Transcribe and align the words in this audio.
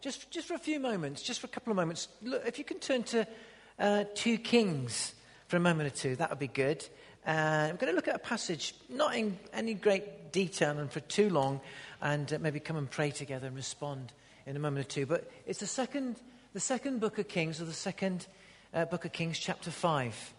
just, 0.00 0.30
just 0.30 0.48
for 0.48 0.54
a 0.54 0.58
few 0.58 0.80
moments, 0.80 1.22
just 1.22 1.40
for 1.40 1.46
a 1.46 1.50
couple 1.50 1.70
of 1.70 1.76
moments, 1.76 2.08
look, 2.22 2.42
if 2.46 2.58
you 2.58 2.64
can 2.64 2.78
turn 2.78 3.02
to 3.04 3.26
uh, 3.78 4.04
2 4.14 4.38
Kings 4.38 5.14
for 5.48 5.56
a 5.56 5.60
moment 5.60 5.92
or 5.92 5.96
two, 5.96 6.16
that 6.16 6.30
would 6.30 6.38
be 6.38 6.48
good. 6.48 6.86
Uh, 7.26 7.68
I'm 7.68 7.76
going 7.76 7.92
to 7.92 7.96
look 7.96 8.08
at 8.08 8.14
a 8.14 8.20
passage, 8.20 8.74
not 8.88 9.14
in 9.14 9.38
any 9.52 9.74
great 9.74 10.32
detail 10.32 10.78
and 10.78 10.90
for 10.90 11.00
too 11.00 11.28
long, 11.28 11.60
and 12.00 12.32
uh, 12.32 12.38
maybe 12.40 12.60
come 12.60 12.76
and 12.76 12.90
pray 12.90 13.10
together 13.10 13.46
and 13.46 13.56
respond 13.56 14.12
in 14.46 14.56
a 14.56 14.58
moment 14.58 14.86
or 14.86 14.88
two. 14.88 15.06
But 15.06 15.30
it's 15.46 15.60
the 15.60 15.66
second, 15.66 16.16
the 16.54 16.60
second 16.60 17.00
book 17.00 17.18
of 17.18 17.28
Kings, 17.28 17.60
or 17.60 17.66
the 17.66 17.72
second 17.72 18.26
uh, 18.72 18.86
book 18.86 19.04
of 19.04 19.12
Kings, 19.12 19.38
chapter 19.38 19.70
5. 19.70 20.34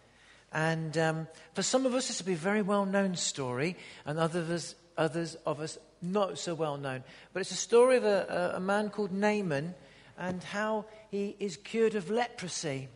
And 0.52 0.98
um, 0.98 1.28
for 1.54 1.62
some 1.62 1.86
of 1.86 1.94
us, 1.94 2.08
this 2.08 2.20
will 2.20 2.26
be 2.26 2.32
a 2.32 2.36
very 2.36 2.62
well 2.62 2.84
known 2.84 3.14
story, 3.14 3.76
and 4.04 4.18
others, 4.18 4.74
others 4.96 5.36
of 5.46 5.60
us 5.60 5.78
not 6.00 6.38
so 6.38 6.54
well 6.54 6.76
known. 6.76 7.04
But 7.32 7.40
it's 7.40 7.50
a 7.50 7.56
story 7.56 7.96
of 7.96 8.04
a, 8.04 8.52
a, 8.56 8.60
man 8.60 8.90
called 8.90 9.12
Naaman 9.12 9.74
and 10.18 10.42
how 10.42 10.86
he 11.10 11.36
is 11.38 11.56
cured 11.56 11.94
of 11.94 12.10
leprosy. 12.10 12.88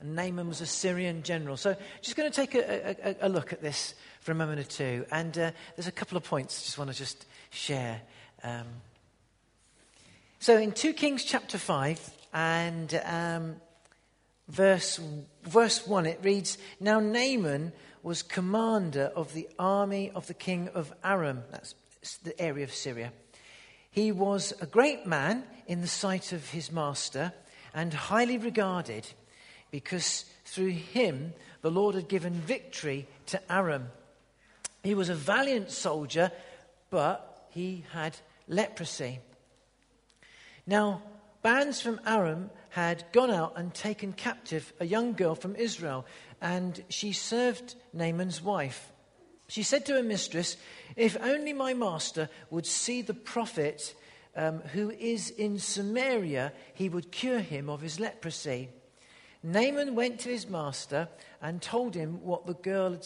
And 0.00 0.14
Naaman 0.16 0.48
was 0.48 0.60
a 0.60 0.66
Syrian 0.66 1.22
general. 1.22 1.56
So, 1.56 1.76
just 2.00 2.16
going 2.16 2.30
to 2.30 2.34
take 2.34 2.54
a, 2.54 2.96
a, 3.22 3.26
a 3.26 3.28
look 3.28 3.52
at 3.52 3.62
this 3.62 3.94
for 4.20 4.32
a 4.32 4.34
moment 4.34 4.60
or 4.60 4.64
two. 4.64 5.06
And 5.10 5.36
uh, 5.36 5.50
there's 5.76 5.86
a 5.86 5.92
couple 5.92 6.16
of 6.16 6.24
points 6.24 6.60
I 6.60 6.64
just 6.64 6.78
want 6.78 6.90
to 6.90 6.96
just 6.96 7.26
share. 7.50 8.00
Um, 8.42 8.66
so, 10.38 10.58
in 10.58 10.72
2 10.72 10.92
Kings 10.94 11.24
chapter 11.24 11.56
5 11.58 12.10
and 12.32 13.00
um, 13.04 13.56
verse, 14.48 14.98
verse 15.44 15.86
1, 15.86 16.06
it 16.06 16.18
reads 16.22 16.58
Now 16.80 16.98
Naaman 16.98 17.72
was 18.02 18.22
commander 18.22 19.12
of 19.14 19.32
the 19.32 19.48
army 19.58 20.10
of 20.14 20.26
the 20.26 20.34
king 20.34 20.68
of 20.74 20.92
Aram. 21.04 21.44
That's 21.50 21.74
the 22.24 22.38
area 22.40 22.64
of 22.64 22.74
Syria. 22.74 23.12
He 23.90 24.10
was 24.10 24.52
a 24.60 24.66
great 24.66 25.06
man 25.06 25.44
in 25.66 25.80
the 25.80 25.86
sight 25.86 26.32
of 26.32 26.50
his 26.50 26.72
master 26.72 27.32
and 27.74 27.92
highly 27.92 28.38
regarded 28.38 29.06
because 29.70 30.24
through 30.44 30.70
him 30.70 31.32
the 31.62 31.70
Lord 31.70 31.94
had 31.94 32.08
given 32.08 32.34
victory 32.34 33.06
to 33.26 33.52
Aram. 33.52 33.88
He 34.82 34.94
was 34.94 35.08
a 35.08 35.14
valiant 35.14 35.70
soldier, 35.70 36.32
but 36.90 37.46
he 37.50 37.84
had 37.92 38.16
leprosy. 38.48 39.20
Now, 40.66 41.02
bands 41.42 41.80
from 41.80 42.00
Aram 42.06 42.50
had 42.70 43.04
gone 43.12 43.30
out 43.30 43.54
and 43.56 43.74
taken 43.74 44.12
captive 44.12 44.72
a 44.80 44.86
young 44.86 45.12
girl 45.12 45.34
from 45.34 45.56
Israel, 45.56 46.06
and 46.40 46.82
she 46.88 47.12
served 47.12 47.74
Naaman's 47.92 48.42
wife. 48.42 48.90
She 49.48 49.62
said 49.62 49.84
to 49.86 49.94
her 49.94 50.02
mistress, 50.02 50.56
If 50.96 51.16
only 51.20 51.52
my 51.52 51.74
master 51.74 52.30
would 52.50 52.66
see 52.66 53.02
the 53.02 53.14
prophet 53.14 53.94
um, 54.34 54.60
who 54.60 54.90
is 54.90 55.30
in 55.30 55.58
Samaria, 55.58 56.52
he 56.74 56.88
would 56.88 57.12
cure 57.12 57.40
him 57.40 57.68
of 57.68 57.82
his 57.82 58.00
leprosy. 58.00 58.70
Naaman 59.42 59.94
went 59.94 60.20
to 60.20 60.28
his 60.30 60.48
master 60.48 61.08
and 61.42 61.60
told 61.60 61.94
him 61.94 62.22
what 62.22 62.46
the 62.46 62.54
girl 62.54 62.98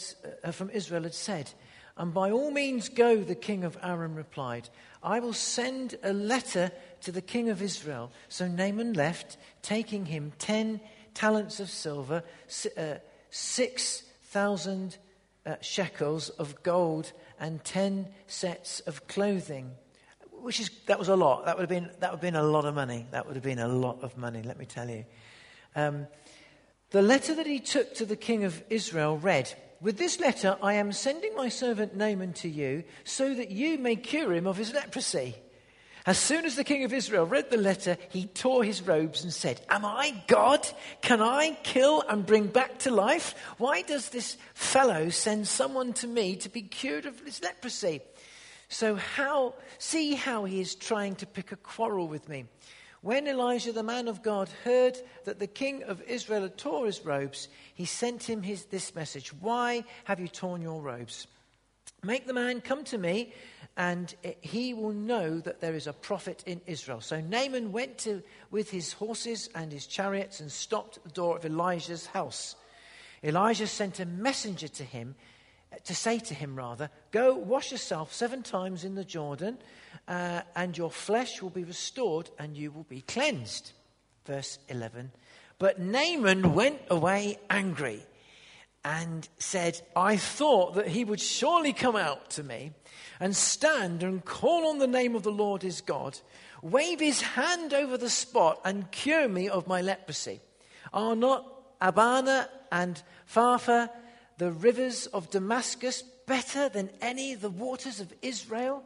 uh, 0.43 0.51
from 0.51 0.69
Israel 0.69 1.03
had 1.03 1.15
said. 1.15 1.51
And 1.97 2.13
by 2.13 2.29
all 2.29 2.51
means 2.51 2.89
go, 2.89 3.17
the 3.17 3.35
king 3.35 3.63
of 3.63 3.77
Aram 3.81 4.13
replied. 4.13 4.69
I 5.01 5.19
will 5.19 5.33
send 5.33 5.95
a 6.03 6.13
letter 6.13 6.71
to 7.01 7.11
the 7.11 7.21
king 7.21 7.49
of 7.49 7.61
Israel. 7.61 8.11
So 8.29 8.47
Naaman 8.47 8.93
left, 8.93 9.37
taking 9.61 10.05
him 10.05 10.33
ten 10.39 10.79
talents 11.13 11.59
of 11.59 11.69
silver, 11.69 12.23
uh, 12.77 12.95
6,000 13.31 14.97
uh, 15.45 15.55
shekels 15.61 16.29
of 16.29 16.61
gold, 16.61 17.11
and 17.39 17.63
ten 17.63 18.07
sets 18.27 18.81
of 18.81 19.07
clothing. 19.07 19.71
Which 20.31 20.59
is, 20.59 20.69
that 20.85 20.99
was 20.99 21.09
a 21.09 21.15
lot. 21.15 21.45
That 21.45 21.57
would, 21.57 21.63
have 21.63 21.69
been, 21.69 21.89
that 21.99 22.11
would 22.11 22.17
have 22.17 22.21
been 22.21 22.35
a 22.35 22.43
lot 22.43 22.65
of 22.65 22.75
money. 22.75 23.07
That 23.11 23.25
would 23.25 23.35
have 23.35 23.43
been 23.43 23.59
a 23.59 23.67
lot 23.67 24.03
of 24.03 24.15
money, 24.15 24.43
let 24.43 24.59
me 24.59 24.65
tell 24.65 24.87
you. 24.89 25.05
Um, 25.75 26.07
the 26.91 27.01
letter 27.01 27.33
that 27.35 27.47
he 27.47 27.59
took 27.59 27.95
to 27.95 28.05
the 28.05 28.15
king 28.15 28.43
of 28.43 28.63
Israel 28.69 29.17
read, 29.17 29.51
With 29.81 29.97
this 29.97 30.19
letter 30.19 30.57
I 30.61 30.73
am 30.73 30.91
sending 30.91 31.35
my 31.35 31.49
servant 31.49 31.95
Naaman 31.95 32.33
to 32.33 32.47
you, 32.47 32.83
so 33.03 33.33
that 33.33 33.49
you 33.49 33.79
may 33.79 33.95
cure 33.95 34.33
him 34.33 34.45
of 34.45 34.57
his 34.57 34.71
leprosy. 34.71 35.35
As 36.07 36.17
soon 36.17 36.45
as 36.45 36.55
the 36.55 36.63
king 36.63 36.85
of 36.85 36.93
Israel 36.93 37.25
read 37.25 37.49
the 37.49 37.57
letter, 37.57 37.97
he 38.07 38.27
tore 38.27 38.63
his 38.63 38.81
robes 38.81 39.25
and 39.25 39.33
said, 39.33 39.59
Am 39.67 39.83
I 39.83 40.23
God? 40.27 40.65
Can 41.01 41.21
I 41.21 41.57
kill 41.63 42.01
and 42.07 42.25
bring 42.25 42.47
back 42.47 42.79
to 42.79 42.91
life? 42.91 43.35
Why 43.57 43.81
does 43.81 44.07
this 44.07 44.37
fellow 44.53 45.09
send 45.09 45.49
someone 45.49 45.91
to 45.93 46.07
me 46.07 46.37
to 46.37 46.47
be 46.47 46.61
cured 46.61 47.07
of 47.07 47.19
his 47.19 47.43
leprosy? 47.43 47.99
So, 48.69 48.95
how, 48.95 49.55
see 49.79 50.15
how 50.15 50.45
he 50.45 50.61
is 50.61 50.75
trying 50.75 51.15
to 51.15 51.25
pick 51.25 51.51
a 51.51 51.57
quarrel 51.57 52.07
with 52.07 52.29
me. 52.29 52.45
When 53.01 53.27
Elisha, 53.27 53.73
the 53.73 53.83
man 53.83 54.07
of 54.07 54.23
God, 54.23 54.47
heard 54.63 54.97
that 55.25 55.39
the 55.39 55.47
king 55.47 55.83
of 55.83 56.01
Israel 56.03 56.43
had 56.43 56.57
tore 56.57 56.85
his 56.85 57.03
robes, 57.03 57.49
he 57.73 57.83
sent 57.83 58.23
him 58.23 58.43
his, 58.43 58.63
this 58.65 58.95
message 58.95 59.33
Why 59.33 59.83
have 60.05 60.21
you 60.21 60.29
torn 60.29 60.61
your 60.61 60.81
robes? 60.81 61.27
Make 62.03 62.27
the 62.27 62.33
man 62.33 62.61
come 62.61 62.83
to 62.85 62.97
me 62.97 63.33
and 63.75 64.13
he 64.41 64.73
will 64.73 64.91
know 64.91 65.39
that 65.39 65.61
there 65.61 65.75
is 65.75 65.87
a 65.87 65.93
prophet 65.93 66.43
in 66.45 66.61
Israel. 66.65 67.01
So 67.01 67.21
Naaman 67.21 67.71
went 67.71 67.97
to, 67.99 68.23
with 68.51 68.69
his 68.69 68.93
horses 68.93 69.49
and 69.55 69.71
his 69.71 69.87
chariots 69.87 70.39
and 70.39 70.51
stopped 70.51 70.97
at 70.97 71.03
the 71.03 71.09
door 71.09 71.37
of 71.37 71.45
Elisha's 71.45 72.07
house. 72.07 72.55
Elisha 73.23 73.67
sent 73.67 73.99
a 73.99 74.05
messenger 74.05 74.67
to 74.67 74.83
him 74.83 75.15
to 75.83 75.95
say 75.95 76.19
to 76.19 76.33
him, 76.33 76.55
rather, 76.55 76.89
Go 77.11 77.35
wash 77.35 77.71
yourself 77.71 78.13
seven 78.13 78.41
times 78.41 78.83
in 78.83 78.95
the 78.95 79.03
Jordan, 79.03 79.57
uh, 80.07 80.41
and 80.55 80.77
your 80.77 80.91
flesh 80.91 81.41
will 81.41 81.49
be 81.49 81.63
restored 81.63 82.29
and 82.39 82.55
you 82.55 82.71
will 82.71 82.83
be 82.83 83.01
cleansed. 83.01 83.73
Verse 84.25 84.59
11. 84.69 85.11
But 85.59 85.79
Naaman 85.79 86.53
went 86.53 86.81
away 86.89 87.39
angry 87.49 88.05
and 88.87 89.27
said, 89.37 89.81
I 89.97 90.15
thought 90.15 90.75
that 90.75 90.87
he 90.87 91.03
would 91.03 91.19
surely 91.19 91.73
come 91.73 91.97
out 91.97 92.29
to 92.31 92.43
me 92.43 92.71
and 93.19 93.35
stand 93.35 94.01
and 94.01 94.23
call 94.23 94.65
on 94.65 94.77
the 94.77 94.87
name 94.87 95.13
of 95.13 95.23
the 95.23 95.29
Lord 95.31 95.61
his 95.61 95.81
God, 95.81 96.17
wave 96.61 97.01
his 97.01 97.21
hand 97.21 97.73
over 97.73 97.97
the 97.97 98.09
spot 98.09 98.61
and 98.63 98.89
cure 98.89 99.27
me 99.27 99.49
of 99.49 99.67
my 99.67 99.81
leprosy. 99.81 100.39
Are 100.93 101.17
not 101.17 101.45
Abana 101.81 102.49
and 102.71 103.03
Pharpar, 103.29 103.89
the 104.37 104.51
rivers 104.51 105.07
of 105.07 105.29
Damascus, 105.31 106.01
better 106.25 106.69
than 106.69 106.89
any 107.01 107.35
the 107.35 107.49
waters 107.49 107.99
of 107.99 108.13
Israel? 108.21 108.83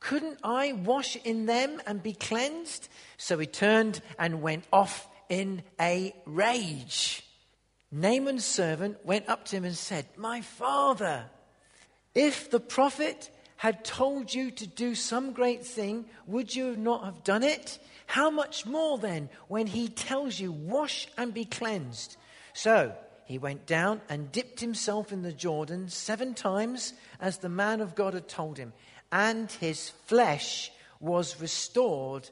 Couldn't 0.00 0.40
I 0.42 0.72
wash 0.72 1.14
in 1.14 1.46
them 1.46 1.80
and 1.86 2.02
be 2.02 2.12
cleansed? 2.12 2.88
So 3.18 3.38
he 3.38 3.46
turned 3.46 4.02
and 4.18 4.42
went 4.42 4.64
off 4.72 5.08
in 5.28 5.62
a 5.80 6.12
rage. 6.26 7.22
Naaman's 7.90 8.44
servant 8.44 9.04
went 9.04 9.28
up 9.28 9.46
to 9.46 9.56
him 9.56 9.64
and 9.64 9.76
said, 9.76 10.06
My 10.16 10.42
father, 10.42 11.24
if 12.14 12.50
the 12.50 12.60
prophet 12.60 13.30
had 13.56 13.84
told 13.84 14.32
you 14.32 14.50
to 14.50 14.66
do 14.66 14.94
some 14.94 15.32
great 15.32 15.64
thing, 15.64 16.04
would 16.26 16.54
you 16.54 16.76
not 16.76 17.04
have 17.04 17.24
done 17.24 17.42
it? 17.42 17.78
How 18.06 18.30
much 18.30 18.66
more 18.66 18.98
then 18.98 19.30
when 19.48 19.66
he 19.66 19.88
tells 19.88 20.38
you, 20.38 20.52
Wash 20.52 21.08
and 21.16 21.32
be 21.32 21.44
cleansed? 21.44 22.16
So 22.52 22.94
he 23.24 23.38
went 23.38 23.66
down 23.66 24.00
and 24.08 24.32
dipped 24.32 24.60
himself 24.60 25.12
in 25.12 25.22
the 25.22 25.32
Jordan 25.32 25.88
seven 25.88 26.34
times, 26.34 26.92
as 27.20 27.38
the 27.38 27.48
man 27.48 27.80
of 27.80 27.94
God 27.94 28.14
had 28.14 28.28
told 28.28 28.58
him, 28.58 28.72
and 29.10 29.50
his 29.50 29.90
flesh 30.06 30.70
was 31.00 31.40
restored 31.40 32.28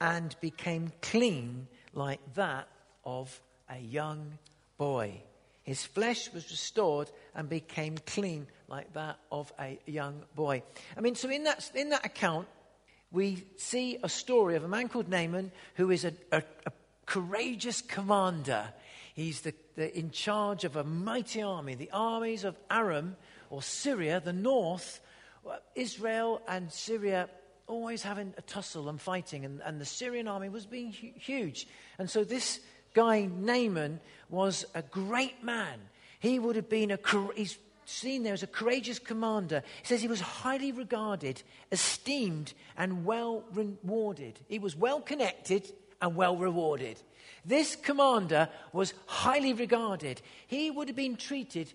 and 0.00 0.34
became 0.40 0.92
clean 1.02 1.66
like 1.92 2.20
that 2.34 2.68
of 3.04 3.40
a 3.68 3.78
young 3.78 4.38
boy. 4.80 5.22
His 5.62 5.84
flesh 5.84 6.32
was 6.32 6.50
restored 6.50 7.10
and 7.34 7.50
became 7.50 7.98
clean 8.06 8.46
like 8.66 8.90
that 8.94 9.18
of 9.30 9.52
a 9.60 9.78
young 9.84 10.22
boy. 10.34 10.62
I 10.96 11.02
mean, 11.02 11.14
so 11.14 11.28
in 11.28 11.44
that, 11.44 11.70
in 11.74 11.90
that 11.90 12.06
account, 12.06 12.48
we 13.12 13.44
see 13.58 13.98
a 14.02 14.08
story 14.08 14.56
of 14.56 14.64
a 14.64 14.68
man 14.68 14.88
called 14.88 15.10
Naaman 15.10 15.52
who 15.74 15.90
is 15.90 16.06
a, 16.06 16.14
a, 16.32 16.38
a 16.64 16.72
courageous 17.04 17.82
commander. 17.82 18.72
He's 19.14 19.42
the, 19.42 19.52
the, 19.76 19.94
in 19.98 20.12
charge 20.12 20.64
of 20.64 20.76
a 20.76 20.84
mighty 20.84 21.42
army, 21.42 21.74
the 21.74 21.90
armies 21.92 22.44
of 22.44 22.56
Aram 22.70 23.16
or 23.50 23.60
Syria, 23.60 24.22
the 24.24 24.32
north. 24.32 25.00
Israel 25.74 26.40
and 26.48 26.72
Syria 26.72 27.28
always 27.66 28.02
having 28.02 28.32
a 28.38 28.42
tussle 28.42 28.88
and 28.88 28.98
fighting, 28.98 29.44
and, 29.44 29.60
and 29.60 29.78
the 29.78 29.84
Syrian 29.84 30.26
army 30.26 30.48
was 30.48 30.64
being 30.64 30.92
hu- 30.92 31.12
huge. 31.16 31.68
And 31.98 32.08
so 32.08 32.24
this 32.24 32.60
guy, 32.94 33.26
Naaman, 33.26 34.00
was 34.28 34.64
a 34.74 34.82
great 34.82 35.42
man. 35.42 35.78
He 36.20 36.38
would 36.38 36.56
have 36.56 36.68
been 36.68 36.90
a, 36.90 36.98
he's 37.34 37.58
seen 37.84 38.22
there 38.22 38.34
as 38.34 38.42
a 38.42 38.46
courageous 38.46 38.98
commander. 38.98 39.62
He 39.82 39.86
says 39.86 40.02
he 40.02 40.08
was 40.08 40.20
highly 40.20 40.72
regarded, 40.72 41.42
esteemed, 41.72 42.52
and 42.76 43.04
well 43.04 43.44
rewarded. 43.52 44.38
He 44.48 44.58
was 44.58 44.76
well 44.76 45.00
connected 45.00 45.72
and 46.00 46.14
well 46.14 46.36
rewarded. 46.36 47.00
This 47.44 47.76
commander 47.76 48.48
was 48.72 48.94
highly 49.06 49.52
regarded. 49.52 50.20
He 50.46 50.70
would 50.70 50.88
have 50.88 50.96
been 50.96 51.16
treated, 51.16 51.72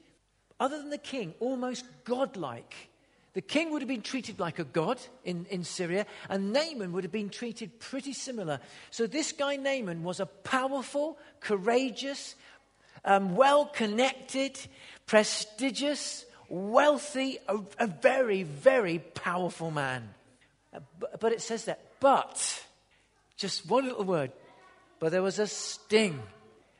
other 0.59 0.77
than 0.77 0.89
the 0.89 0.97
king, 0.97 1.33
almost 1.39 1.85
godlike. 2.03 2.89
The 3.35 3.41
king 3.41 3.71
would 3.71 3.81
have 3.81 3.89
been 3.89 4.01
treated 4.01 4.39
like 4.39 4.59
a 4.59 4.63
god 4.63 4.97
in, 5.25 5.45
in 5.49 5.65
Syria, 5.65 6.05
and 6.29 6.53
Naaman 6.53 6.93
would 6.93 7.03
have 7.03 7.11
been 7.11 7.29
treated 7.29 7.79
pretty 7.79 8.13
similar. 8.13 8.61
So, 8.91 9.07
this 9.07 9.33
guy, 9.33 9.57
Naaman, 9.57 10.03
was 10.03 10.21
a 10.21 10.25
powerful, 10.25 11.17
courageous, 11.41 12.35
um, 13.03 13.35
well 13.35 13.65
connected, 13.65 14.57
prestigious, 15.05 16.25
wealthy, 16.47 17.39
a, 17.49 17.57
a, 17.77 17.87
very, 17.87 18.43
very 18.43 18.99
powerful 18.99 19.69
man. 19.69 20.13
Uh, 20.73 20.79
but, 20.97 21.19
but 21.19 21.33
it 21.33 21.41
says 21.41 21.65
that, 21.65 21.81
but, 21.99 22.63
just 23.35 23.69
one 23.69 23.83
little 23.83 24.05
word, 24.05 24.31
but 24.99 25.11
there 25.11 25.21
was 25.21 25.39
a 25.39 25.47
sting. 25.47 26.21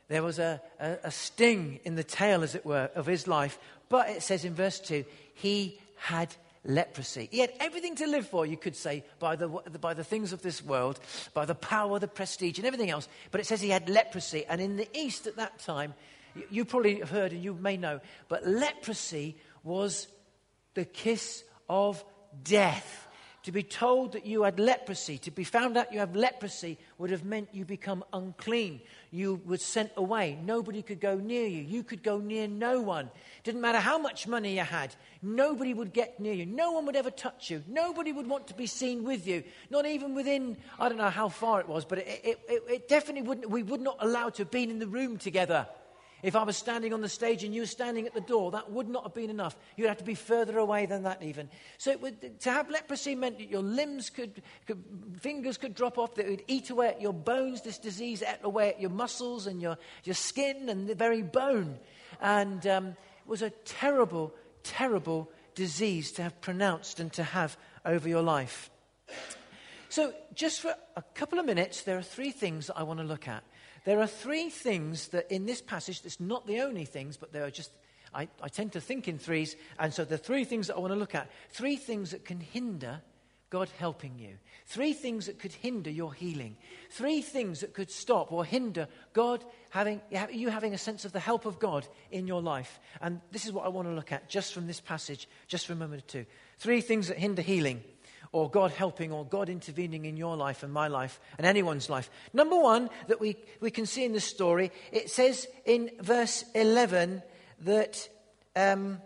There 0.08 0.22
was 0.22 0.38
a, 0.38 0.62
a, 0.80 0.96
a 1.04 1.10
sting 1.10 1.80
in 1.84 1.96
the 1.96 2.04
tail, 2.04 2.42
as 2.42 2.54
it 2.54 2.64
were, 2.64 2.88
of 2.94 3.04
his 3.04 3.28
life. 3.28 3.58
But 3.90 4.08
it 4.08 4.22
says 4.22 4.46
in 4.46 4.54
verse 4.54 4.80
2, 4.80 5.04
he 5.34 5.78
had 5.96 6.34
leprosy. 6.66 7.28
He 7.30 7.38
had 7.38 7.52
everything 7.60 7.94
to 7.96 8.06
live 8.06 8.26
for, 8.28 8.44
you 8.46 8.56
could 8.56 8.76
say, 8.76 9.04
by 9.18 9.36
the, 9.36 9.48
by 9.48 9.94
the 9.94 10.04
things 10.04 10.32
of 10.32 10.42
this 10.42 10.62
world, 10.62 11.00
by 11.34 11.44
the 11.44 11.54
power, 11.54 11.98
the 11.98 12.08
prestige, 12.08 12.58
and 12.58 12.66
everything 12.66 12.90
else. 12.90 13.08
But 13.30 13.40
it 13.40 13.46
says 13.46 13.60
he 13.60 13.70
had 13.70 13.88
leprosy. 13.88 14.44
And 14.46 14.60
in 14.60 14.76
the 14.76 14.88
East 14.96 15.26
at 15.26 15.36
that 15.36 15.58
time, 15.58 15.94
you, 16.34 16.44
you 16.50 16.64
probably 16.64 16.98
have 16.98 17.10
heard 17.10 17.32
and 17.32 17.42
you 17.42 17.54
may 17.54 17.76
know, 17.76 18.00
but 18.28 18.46
leprosy 18.46 19.36
was 19.62 20.08
the 20.74 20.84
kiss 20.84 21.42
of 21.68 22.04
death. 22.42 23.05
To 23.46 23.52
be 23.52 23.62
told 23.62 24.14
that 24.14 24.26
you 24.26 24.42
had 24.42 24.58
leprosy, 24.58 25.18
to 25.18 25.30
be 25.30 25.44
found 25.44 25.76
out 25.76 25.92
you 25.92 26.00
have 26.00 26.16
leprosy, 26.16 26.78
would 26.98 27.10
have 27.10 27.24
meant 27.24 27.48
you 27.52 27.64
become 27.64 28.02
unclean. 28.12 28.80
You 29.12 29.40
were 29.46 29.58
sent 29.58 29.92
away. 29.96 30.36
Nobody 30.44 30.82
could 30.82 30.98
go 30.98 31.14
near 31.14 31.46
you. 31.46 31.62
You 31.62 31.84
could 31.84 32.02
go 32.02 32.18
near 32.18 32.48
no 32.48 32.80
one. 32.80 33.08
Didn't 33.44 33.60
matter 33.60 33.78
how 33.78 33.98
much 33.98 34.26
money 34.26 34.56
you 34.56 34.64
had, 34.64 34.96
nobody 35.22 35.74
would 35.74 35.92
get 35.92 36.18
near 36.18 36.32
you. 36.32 36.44
No 36.44 36.72
one 36.72 36.86
would 36.86 36.96
ever 36.96 37.12
touch 37.12 37.48
you. 37.48 37.62
Nobody 37.68 38.10
would 38.10 38.26
want 38.26 38.48
to 38.48 38.54
be 38.54 38.66
seen 38.66 39.04
with 39.04 39.28
you. 39.28 39.44
Not 39.70 39.86
even 39.86 40.16
within, 40.16 40.56
I 40.80 40.88
don't 40.88 40.98
know 40.98 41.08
how 41.08 41.28
far 41.28 41.60
it 41.60 41.68
was, 41.68 41.84
but 41.84 41.98
it, 41.98 42.22
it, 42.24 42.40
it, 42.48 42.62
it 42.68 42.88
definitely 42.88 43.28
wouldn't, 43.28 43.48
we 43.48 43.62
would 43.62 43.80
not 43.80 43.98
allow 44.00 44.28
to 44.28 44.38
have 44.38 44.50
been 44.50 44.70
in 44.70 44.80
the 44.80 44.88
room 44.88 45.18
together. 45.18 45.68
If 46.22 46.34
I 46.34 46.44
was 46.44 46.56
standing 46.56 46.94
on 46.94 47.02
the 47.02 47.08
stage 47.08 47.44
and 47.44 47.54
you 47.54 47.62
were 47.62 47.66
standing 47.66 48.06
at 48.06 48.14
the 48.14 48.20
door, 48.20 48.50
that 48.52 48.70
would 48.70 48.88
not 48.88 49.02
have 49.04 49.14
been 49.14 49.28
enough. 49.28 49.56
You'd 49.76 49.88
have 49.88 49.98
to 49.98 50.04
be 50.04 50.14
further 50.14 50.58
away 50.58 50.86
than 50.86 51.02
that, 51.02 51.22
even. 51.22 51.50
So, 51.78 51.96
would, 51.98 52.40
to 52.40 52.50
have 52.50 52.70
leprosy 52.70 53.14
meant 53.14 53.38
that 53.38 53.50
your 53.50 53.62
limbs 53.62 54.08
could, 54.08 54.42
could, 54.66 54.82
fingers 55.20 55.58
could 55.58 55.74
drop 55.74 55.98
off, 55.98 56.14
that 56.14 56.26
it 56.26 56.30
would 56.30 56.44
eat 56.46 56.70
away 56.70 56.88
at 56.88 57.00
your 57.02 57.12
bones. 57.12 57.62
This 57.62 57.78
disease 57.78 58.22
ate 58.22 58.38
away 58.42 58.70
at 58.70 58.80
your 58.80 58.90
muscles 58.90 59.46
and 59.46 59.60
your, 59.60 59.76
your 60.04 60.14
skin 60.14 60.68
and 60.68 60.88
the 60.88 60.94
very 60.94 61.22
bone. 61.22 61.78
And 62.20 62.66
um, 62.66 62.86
it 62.88 63.28
was 63.28 63.42
a 63.42 63.50
terrible, 63.50 64.32
terrible 64.62 65.30
disease 65.54 66.12
to 66.12 66.22
have 66.22 66.40
pronounced 66.40 66.98
and 66.98 67.12
to 67.14 67.24
have 67.24 67.58
over 67.84 68.08
your 68.08 68.22
life. 68.22 68.70
So, 69.88 70.12
just 70.34 70.60
for 70.60 70.74
a 70.96 71.02
couple 71.14 71.38
of 71.38 71.46
minutes, 71.46 71.82
there 71.82 71.96
are 71.96 72.02
three 72.02 72.30
things 72.30 72.66
that 72.66 72.76
I 72.76 72.82
want 72.82 73.00
to 73.00 73.06
look 73.06 73.28
at. 73.28 73.44
There 73.86 74.00
are 74.00 74.08
three 74.08 74.50
things 74.50 75.08
that 75.08 75.30
in 75.30 75.46
this 75.46 75.62
passage, 75.62 76.02
that's 76.02 76.18
not 76.18 76.44
the 76.44 76.60
only 76.60 76.84
things, 76.84 77.16
but 77.16 77.32
there 77.32 77.44
are 77.44 77.52
just, 77.52 77.70
I, 78.12 78.28
I 78.42 78.48
tend 78.48 78.72
to 78.72 78.80
think 78.80 79.06
in 79.06 79.16
threes, 79.16 79.54
and 79.78 79.94
so 79.94 80.04
the 80.04 80.18
three 80.18 80.44
things 80.44 80.66
that 80.66 80.74
I 80.74 80.80
want 80.80 80.92
to 80.92 80.98
look 80.98 81.14
at. 81.14 81.30
Three 81.50 81.76
things 81.76 82.10
that 82.10 82.24
can 82.24 82.40
hinder 82.40 83.00
God 83.48 83.70
helping 83.78 84.18
you. 84.18 84.38
Three 84.66 84.92
things 84.92 85.26
that 85.26 85.38
could 85.38 85.52
hinder 85.52 85.88
your 85.88 86.12
healing. 86.12 86.56
Three 86.90 87.22
things 87.22 87.60
that 87.60 87.74
could 87.74 87.92
stop 87.92 88.32
or 88.32 88.44
hinder 88.44 88.88
God 89.12 89.44
having, 89.70 90.00
you 90.32 90.50
having 90.50 90.74
a 90.74 90.78
sense 90.78 91.04
of 91.04 91.12
the 91.12 91.20
help 91.20 91.46
of 91.46 91.60
God 91.60 91.86
in 92.10 92.26
your 92.26 92.42
life. 92.42 92.80
And 93.00 93.20
this 93.30 93.46
is 93.46 93.52
what 93.52 93.64
I 93.64 93.68
want 93.68 93.86
to 93.86 93.94
look 93.94 94.10
at 94.10 94.28
just 94.28 94.52
from 94.52 94.66
this 94.66 94.80
passage, 94.80 95.28
just 95.46 95.64
for 95.64 95.74
a 95.74 95.76
moment 95.76 96.02
or 96.02 96.06
two. 96.06 96.26
Three 96.58 96.80
things 96.80 97.06
that 97.06 97.18
hinder 97.18 97.42
healing 97.42 97.84
or 98.32 98.50
God 98.50 98.70
helping 98.70 99.12
or 99.12 99.24
God 99.24 99.48
intervening 99.48 100.04
in 100.04 100.16
your 100.16 100.36
life 100.36 100.62
and 100.62 100.72
my 100.72 100.88
life 100.88 101.20
and 101.38 101.46
anyone's 101.46 101.88
life. 101.88 102.10
Number 102.32 102.58
one 102.58 102.90
that 103.08 103.20
we, 103.20 103.36
we 103.60 103.70
can 103.70 103.86
see 103.86 104.04
in 104.04 104.12
the 104.12 104.20
story, 104.20 104.72
it 104.92 105.10
says 105.10 105.46
in 105.64 105.90
verse 106.00 106.44
11 106.54 107.22
that, 107.60 108.08
um, 108.54 109.00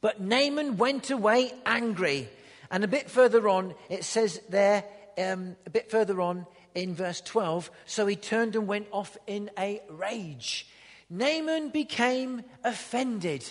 but 0.00 0.20
Naaman 0.20 0.76
went 0.76 1.10
away 1.10 1.52
angry. 1.66 2.28
And 2.70 2.84
a 2.84 2.88
bit 2.88 3.10
further 3.10 3.48
on, 3.48 3.74
it 3.88 4.04
says 4.04 4.40
there, 4.48 4.84
um, 5.18 5.56
a 5.66 5.70
bit 5.70 5.90
further 5.90 6.20
on 6.20 6.46
in 6.74 6.94
verse 6.94 7.20
12, 7.22 7.70
so 7.86 8.06
he 8.06 8.14
turned 8.14 8.54
and 8.54 8.68
went 8.68 8.86
off 8.92 9.16
in 9.26 9.50
a 9.58 9.82
rage. 9.88 10.68
Naaman 11.10 11.70
became 11.70 12.42
offended. 12.62 13.50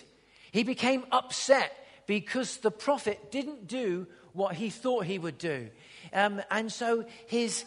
He 0.51 0.63
became 0.63 1.05
upset 1.11 1.73
because 2.05 2.57
the 2.57 2.71
prophet 2.71 3.31
didn't 3.31 3.67
do 3.67 4.07
what 4.37 4.55
he 4.55 4.69
thought 4.69 5.05
he 5.05 5.19
would 5.19 5.37
do. 5.37 5.69
Um, 6.13 6.41
and 6.49 6.71
so 6.71 7.05
his, 7.25 7.65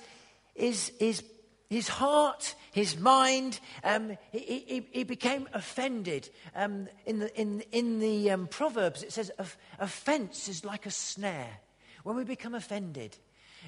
his, 0.54 0.92
his, 0.98 1.22
his 1.68 1.88
heart, 1.88 2.54
his 2.72 2.96
mind, 2.96 3.60
um, 3.84 4.16
he, 4.32 4.38
he, 4.38 4.86
he, 4.92 5.04
became 5.04 5.48
offended. 5.52 6.30
Um, 6.54 6.88
in 7.04 7.18
the, 7.18 7.40
in, 7.40 7.62
in 7.72 7.98
the 7.98 8.30
um, 8.30 8.46
Proverbs, 8.46 9.02
it 9.02 9.12
says, 9.12 9.30
offense 9.78 10.48
is 10.48 10.64
like 10.64 10.86
a 10.86 10.90
snare. 10.90 11.58
When 12.04 12.16
we 12.16 12.24
become 12.24 12.54
offended, 12.54 13.18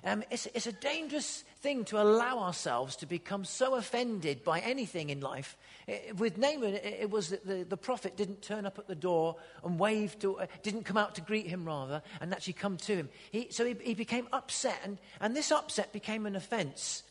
um, 0.05 0.25
it's, 0.31 0.47
it's, 0.47 0.67
a 0.67 0.73
dangerous 0.73 1.45
thing 1.61 1.85
to 1.85 2.01
allow 2.01 2.41
ourselves 2.41 2.97
to 2.97 3.07
become 3.07 3.45
so 3.45 3.77
offended 3.77 4.43
by 4.43 4.59
anything 4.59 5.11
in 5.11 5.21
life. 5.21 5.57
It, 5.87 6.17
with 6.17 6.39
Naaman, 6.39 6.75
it, 6.75 6.97
it, 7.03 7.11
was 7.11 7.29
that 7.29 7.47
the, 7.47 7.63
the 7.63 7.77
prophet 7.77 8.17
didn't 8.17 8.43
turn 8.43 8.67
up 8.67 8.81
at 8.81 8.89
the 8.89 8.97
door 8.97 9.37
and 9.65 9.79
wave 9.79 10.19
to, 10.19 10.41
uh, 10.41 10.47
didn't 10.65 10.85
come 10.85 10.97
out 10.97 11.15
to 11.15 11.21
greet 11.21 11.47
him 11.47 11.65
rather, 11.65 12.03
and 12.21 12.33
actually 12.33 12.55
come 12.55 12.77
to 12.79 12.97
him. 12.97 13.09
He, 13.31 13.49
so 13.51 13.65
he, 13.65 13.77
he, 13.81 13.95
became 13.95 14.27
upset, 14.33 14.81
and, 14.85 14.99
and 15.21 15.37
this 15.37 15.53
upset 15.53 15.93
became 15.93 16.27
an 16.27 16.35
offense. 16.35 17.05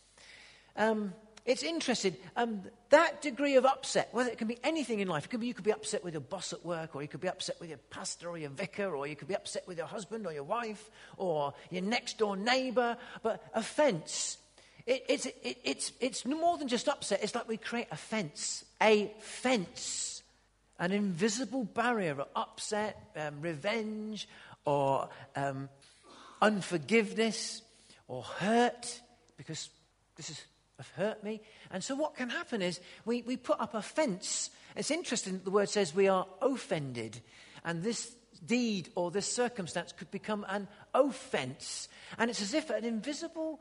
Um, 0.76 1.14
it's 1.46 1.64
interesting. 1.64 2.16
Um, 2.36 2.62
that 2.90 3.22
degree 3.22 3.56
of 3.56 3.66
upset, 3.66 4.10
whether 4.12 4.30
it 4.30 4.38
can 4.38 4.48
be 4.48 4.58
anything 4.64 5.00
in 5.00 5.08
life, 5.08 5.26
it 5.26 5.30
could 5.30 5.40
be 5.40 5.48
you 5.48 5.54
could 5.54 5.66
be 5.66 5.74
upset 5.74 6.04
with 6.04 6.14
your 6.14 6.22
boss 6.22 6.54
at 6.54 6.64
work, 6.64 6.96
or 6.96 7.02
you 7.02 7.08
could 7.08 7.22
be 7.22 7.30
upset 7.30 7.56
with 7.60 7.70
your 7.70 7.80
pastor 7.90 8.30
or 8.30 8.38
your 8.38 8.52
vicar, 8.52 8.96
or 8.96 9.08
you 9.08 9.16
could 9.16 9.28
be 9.28 9.36
upset 9.36 9.68
with 9.68 9.78
your 9.78 9.88
husband 9.88 10.28
or 10.28 10.34
your 10.34 10.44
wife, 10.44 10.90
or 11.18 11.54
your 11.72 11.82
next 11.82 12.20
door 12.20 12.36
neighbor. 12.38 12.96
But 13.24 13.44
offense, 13.56 14.38
it, 14.86 15.04
it's, 15.10 15.26
it, 15.26 15.58
it's, 15.64 15.92
it's 16.00 16.26
more 16.26 16.58
than 16.58 16.68
just 16.68 16.88
upset. 16.88 17.24
It's 17.24 17.34
like 17.34 17.48
we 17.48 17.58
create 17.58 17.88
a 17.92 17.98
fence, 17.98 18.64
a 18.82 19.12
fence, 19.20 20.22
an 20.80 20.92
invisible 20.92 21.64
barrier 21.64 22.12
of 22.12 22.28
upset, 22.36 23.12
um, 23.16 23.42
revenge, 23.42 24.28
or 24.66 25.10
um, 25.36 25.70
unforgiveness, 26.42 27.62
or 28.08 28.22
hurt, 28.24 29.02
because 29.38 29.70
this 30.18 30.30
is 30.30 30.44
have 30.82 30.92
hurt 30.96 31.24
me. 31.24 31.42
And 31.72 31.84
so 31.84 31.96
what 31.96 32.16
can 32.16 32.30
happen 32.30 32.62
is 32.62 32.80
we, 33.06 33.22
we 33.22 33.38
put 33.38 33.60
up 33.60 33.74
a 33.74 33.82
fence. 33.82 34.50
It's 34.76 34.92
interesting 34.92 35.34
that 35.34 35.46
the 35.46 35.52
word 35.52 35.70
says 35.70 35.94
we 35.94 36.08
are 36.08 36.26
offended. 36.42 37.22
And 37.64 37.84
this 37.84 38.16
deed 38.46 38.90
or 38.96 39.12
this 39.12 39.32
circumstance 39.32 39.92
could 39.92 40.12
become 40.12 40.46
an 40.50 40.68
offense. 40.94 41.88
And 42.18 42.30
it's 42.30 42.42
as 42.42 42.54
if 42.54 42.70
an 42.70 42.84
invisible 42.84 43.60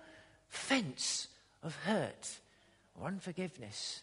fence 0.48 1.28
of 1.62 1.76
hurt 1.84 2.38
or 2.98 3.06
unforgiveness. 3.06 4.02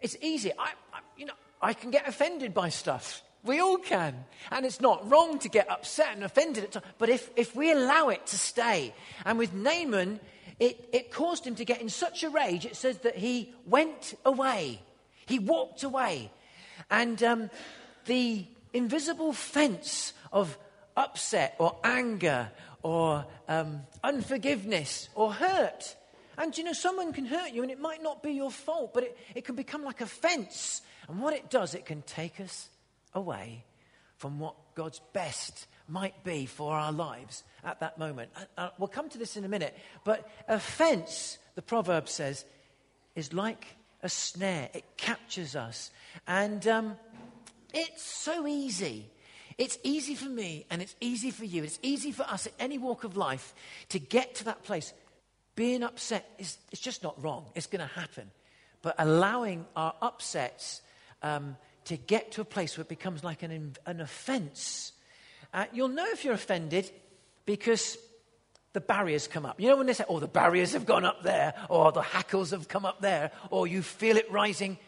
It's 0.00 0.16
easy. 0.22 0.52
I, 0.52 0.72
I, 0.92 1.00
you 1.16 1.26
know, 1.26 1.34
I 1.60 1.74
can 1.74 1.90
get 1.90 2.08
offended 2.08 2.54
by 2.54 2.70
stuff. 2.70 3.22
We 3.42 3.60
all 3.60 3.78
can. 3.78 4.24
And 4.50 4.66
it's 4.66 4.80
not 4.80 5.10
wrong 5.10 5.38
to 5.40 5.48
get 5.48 5.70
upset 5.70 6.08
and 6.14 6.24
offended. 6.24 6.64
at 6.64 6.72
times. 6.72 6.86
But 6.98 7.08
if, 7.08 7.30
if 7.36 7.54
we 7.56 7.72
allow 7.72 8.08
it 8.08 8.26
to 8.28 8.38
stay, 8.38 8.94
and 9.24 9.38
with 9.38 9.54
Naaman, 9.54 10.20
it, 10.60 10.88
it 10.92 11.10
caused 11.10 11.46
him 11.46 11.54
to 11.56 11.64
get 11.64 11.80
in 11.80 11.88
such 11.88 12.22
a 12.22 12.28
rage, 12.28 12.66
it 12.66 12.76
says 12.76 12.98
that 12.98 13.16
he 13.16 13.52
went 13.66 14.14
away. 14.24 14.82
He 15.26 15.38
walked 15.38 15.82
away. 15.82 16.30
And 16.90 17.20
um, 17.22 17.50
the 18.04 18.44
invisible 18.74 19.32
fence 19.32 20.12
of 20.32 20.56
upset 20.96 21.56
or 21.58 21.76
anger 21.82 22.50
or 22.82 23.24
um, 23.48 23.80
unforgiveness 24.04 25.08
or 25.14 25.32
hurt. 25.32 25.96
And 26.36 26.56
you 26.56 26.64
know, 26.64 26.72
someone 26.74 27.12
can 27.14 27.24
hurt 27.24 27.52
you 27.52 27.62
and 27.62 27.70
it 27.70 27.80
might 27.80 28.02
not 28.02 28.22
be 28.22 28.32
your 28.32 28.50
fault, 28.50 28.92
but 28.92 29.04
it, 29.04 29.18
it 29.34 29.44
can 29.44 29.54
become 29.54 29.82
like 29.82 30.02
a 30.02 30.06
fence. 30.06 30.82
And 31.08 31.20
what 31.20 31.32
it 31.32 31.48
does, 31.48 31.74
it 31.74 31.86
can 31.86 32.02
take 32.02 32.38
us 32.38 32.68
away 33.14 33.64
from 34.18 34.38
what 34.38 34.54
God's 34.74 35.00
best 35.14 35.66
might 35.90 36.22
be 36.24 36.46
for 36.46 36.74
our 36.74 36.92
lives 36.92 37.42
at 37.64 37.80
that 37.80 37.98
moment. 37.98 38.30
Uh, 38.36 38.44
uh, 38.56 38.68
we'll 38.78 38.88
come 38.88 39.08
to 39.08 39.18
this 39.18 39.36
in 39.36 39.44
a 39.44 39.48
minute. 39.48 39.76
But 40.04 40.28
offense, 40.48 41.38
the 41.54 41.62
proverb 41.62 42.08
says, 42.08 42.44
is 43.14 43.32
like 43.32 43.66
a 44.02 44.08
snare, 44.08 44.70
it 44.72 44.84
captures 44.96 45.56
us. 45.56 45.90
And 46.26 46.66
um, 46.66 46.96
it's 47.74 48.02
so 48.02 48.46
easy. 48.46 49.06
It's 49.58 49.78
easy 49.82 50.14
for 50.14 50.28
me 50.28 50.64
and 50.70 50.80
it's 50.80 50.94
easy 51.00 51.30
for 51.30 51.44
you. 51.44 51.62
It's 51.64 51.78
easy 51.82 52.12
for 52.12 52.22
us 52.22 52.46
at 52.46 52.54
any 52.58 52.78
walk 52.78 53.04
of 53.04 53.16
life 53.16 53.54
to 53.90 53.98
get 53.98 54.34
to 54.36 54.44
that 54.44 54.62
place. 54.62 54.92
Being 55.54 55.82
upset 55.82 56.30
is 56.38 56.56
it's 56.72 56.80
just 56.80 57.02
not 57.02 57.22
wrong. 57.22 57.46
It's 57.54 57.66
going 57.66 57.86
to 57.86 57.94
happen. 57.94 58.30
But 58.80 58.94
allowing 58.98 59.66
our 59.76 59.94
upsets 60.00 60.80
um, 61.22 61.56
to 61.84 61.98
get 61.98 62.32
to 62.32 62.40
a 62.40 62.44
place 62.44 62.78
where 62.78 62.82
it 62.82 62.88
becomes 62.88 63.22
like 63.22 63.42
an, 63.42 63.74
an 63.84 64.00
offense 64.00 64.92
Uh, 65.52 65.66
you'll 65.72 65.88
know 65.88 66.06
if 66.08 66.24
you're 66.24 66.34
offended 66.34 66.90
because 67.44 67.98
the 68.72 68.80
barriers 68.80 69.26
come 69.26 69.44
up. 69.44 69.60
You 69.60 69.68
know 69.68 69.76
when 69.76 69.86
they 69.86 69.92
say, 69.92 70.04
oh, 70.08 70.20
the 70.20 70.28
barriers 70.28 70.72
have 70.72 70.86
gone 70.86 71.04
up 71.04 71.22
there, 71.22 71.54
or 71.68 71.90
the 71.92 72.02
hackles 72.02 72.50
have 72.52 72.68
come 72.68 72.84
up 72.84 73.00
there, 73.00 73.32
or 73.50 73.66
you 73.66 73.82
feel 73.82 74.16
it 74.16 74.30
rising. 74.30 74.78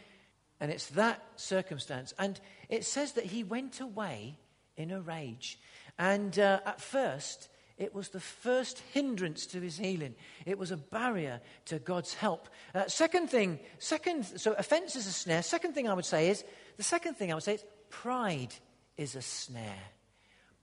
And 0.59 0.71
it's 0.71 0.87
that 0.91 1.21
circumstance. 1.35 2.13
And 2.17 2.39
it 2.69 2.85
says 2.85 3.13
that 3.13 3.25
he 3.25 3.43
went 3.43 3.81
away 3.81 4.37
in 4.77 4.91
a 4.91 5.01
rage. 5.01 5.59
And 5.99 6.37
uh, 6.39 6.61
at 6.65 6.79
first, 6.79 7.49
it 7.77 7.93
was 7.93 8.09
the 8.09 8.19
first 8.19 8.81
hindrance 8.93 9.45
to 9.47 9.59
his 9.59 9.77
healing. 9.77 10.15
It 10.45 10.57
was 10.57 10.71
a 10.71 10.77
barrier 10.77 11.41
to 11.65 11.79
God's 11.79 12.13
help. 12.13 12.47
Uh, 12.73 12.87
second 12.87 13.29
thing, 13.29 13.59
second, 13.79 14.23
so 14.23 14.53
offense 14.53 14.95
is 14.95 15.07
a 15.07 15.11
snare. 15.11 15.43
Second 15.43 15.73
thing 15.73 15.89
I 15.89 15.93
would 15.93 16.05
say 16.05 16.29
is, 16.29 16.43
the 16.77 16.83
second 16.83 17.15
thing 17.15 17.31
I 17.31 17.35
would 17.35 17.43
say 17.43 17.55
is 17.55 17.65
pride 17.89 18.53
is 18.95 19.15
a 19.15 19.21
snare. 19.21 19.89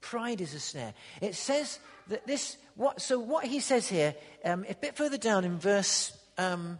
Pride 0.01 0.41
is 0.41 0.53
a 0.53 0.59
snare. 0.59 0.93
It 1.21 1.35
says 1.35 1.79
that 2.07 2.27
this, 2.27 2.57
what, 2.75 3.01
so 3.01 3.19
what 3.19 3.45
he 3.45 3.59
says 3.59 3.87
here, 3.87 4.15
um, 4.43 4.65
a 4.67 4.75
bit 4.75 4.97
further 4.97 5.17
down 5.17 5.45
in 5.45 5.57
verse 5.57 6.17
um, 6.37 6.79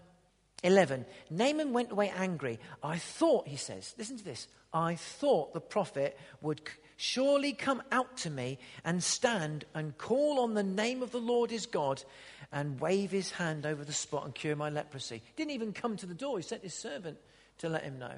11, 0.63 1.05
Naaman 1.29 1.73
went 1.73 1.91
away 1.91 2.11
angry. 2.15 2.59
I 2.83 2.97
thought, 2.97 3.47
he 3.47 3.57
says, 3.57 3.95
listen 3.97 4.17
to 4.17 4.23
this, 4.23 4.47
I 4.73 4.95
thought 4.95 5.53
the 5.53 5.61
prophet 5.61 6.17
would 6.41 6.61
surely 6.97 7.51
come 7.53 7.81
out 7.91 8.17
to 8.17 8.29
me 8.29 8.59
and 8.85 9.03
stand 9.03 9.65
and 9.73 9.97
call 9.97 10.39
on 10.39 10.53
the 10.53 10.63
name 10.63 11.01
of 11.01 11.11
the 11.11 11.19
Lord 11.19 11.49
his 11.49 11.65
God 11.65 12.03
and 12.51 12.79
wave 12.79 13.11
his 13.11 13.31
hand 13.31 13.65
over 13.65 13.83
the 13.83 13.93
spot 13.93 14.25
and 14.25 14.35
cure 14.35 14.55
my 14.55 14.69
leprosy. 14.69 15.21
Didn't 15.35 15.51
even 15.51 15.73
come 15.73 15.97
to 15.97 16.05
the 16.05 16.13
door. 16.13 16.37
He 16.37 16.43
sent 16.43 16.63
his 16.63 16.73
servant 16.73 17.17
to 17.59 17.69
let 17.69 17.83
him 17.83 17.97
know. 17.97 18.13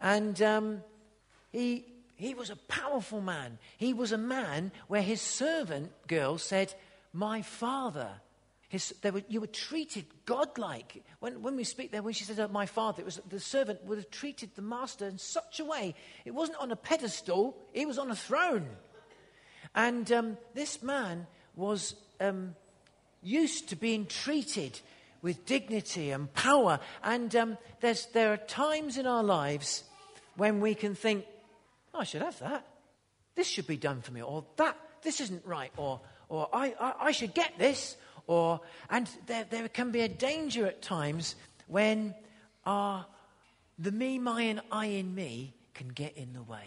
And 0.00 0.40
um, 0.42 0.82
he, 1.50 1.84
he 2.20 2.34
was 2.34 2.50
a 2.50 2.56
powerful 2.56 3.20
man. 3.20 3.58
He 3.78 3.94
was 3.94 4.12
a 4.12 4.18
man 4.18 4.72
where 4.88 5.02
his 5.02 5.22
servant 5.22 5.90
girl 6.06 6.36
said, 6.36 6.74
My 7.12 7.42
father. 7.42 8.10
His, 8.68 8.94
were, 9.02 9.22
you 9.28 9.40
were 9.40 9.48
treated 9.48 10.04
godlike. 10.26 11.02
When, 11.18 11.42
when 11.42 11.56
we 11.56 11.64
speak 11.64 11.90
there, 11.90 12.02
when 12.02 12.12
she 12.12 12.24
said, 12.24 12.38
oh, 12.38 12.48
My 12.48 12.66
father, 12.66 13.00
it 13.00 13.06
was 13.06 13.20
the 13.28 13.40
servant 13.40 13.84
would 13.84 13.98
have 13.98 14.10
treated 14.10 14.50
the 14.54 14.62
master 14.62 15.06
in 15.06 15.16
such 15.16 15.60
a 15.60 15.64
way. 15.64 15.94
It 16.24 16.32
wasn't 16.32 16.58
on 16.58 16.70
a 16.70 16.76
pedestal, 16.76 17.56
he 17.72 17.86
was 17.86 17.98
on 17.98 18.10
a 18.10 18.16
throne. 18.16 18.68
And 19.74 20.10
um, 20.12 20.36
this 20.54 20.82
man 20.82 21.26
was 21.56 21.94
um, 22.20 22.54
used 23.22 23.70
to 23.70 23.76
being 23.76 24.04
treated 24.04 24.78
with 25.22 25.46
dignity 25.46 26.10
and 26.10 26.32
power. 26.34 26.80
And 27.02 27.34
um, 27.34 27.58
there 27.80 28.32
are 28.32 28.36
times 28.36 28.98
in 28.98 29.06
our 29.06 29.22
lives 29.22 29.84
when 30.36 30.60
we 30.60 30.74
can 30.74 30.94
think, 30.94 31.24
I 31.94 32.04
should 32.04 32.22
have 32.22 32.38
that. 32.40 32.66
This 33.34 33.46
should 33.46 33.66
be 33.66 33.76
done 33.76 34.02
for 34.02 34.12
me, 34.12 34.22
or 34.22 34.44
that, 34.56 34.76
this 35.02 35.20
isn't 35.20 35.46
right, 35.46 35.72
or, 35.76 36.00
or 36.28 36.48
I, 36.52 36.74
I, 36.80 36.94
I 37.00 37.12
should 37.12 37.34
get 37.34 37.58
this, 37.58 37.96
or, 38.26 38.60
and 38.90 39.08
there, 39.26 39.46
there 39.48 39.68
can 39.68 39.90
be 39.90 40.00
a 40.00 40.08
danger 40.08 40.66
at 40.66 40.82
times 40.82 41.36
when 41.66 42.14
our, 42.66 43.06
the 43.78 43.92
me, 43.92 44.18
my, 44.18 44.42
and 44.42 44.60
I 44.70 44.86
in 44.86 45.14
me 45.14 45.54
can 45.74 45.88
get 45.88 46.16
in 46.16 46.32
the 46.32 46.42
way. 46.42 46.66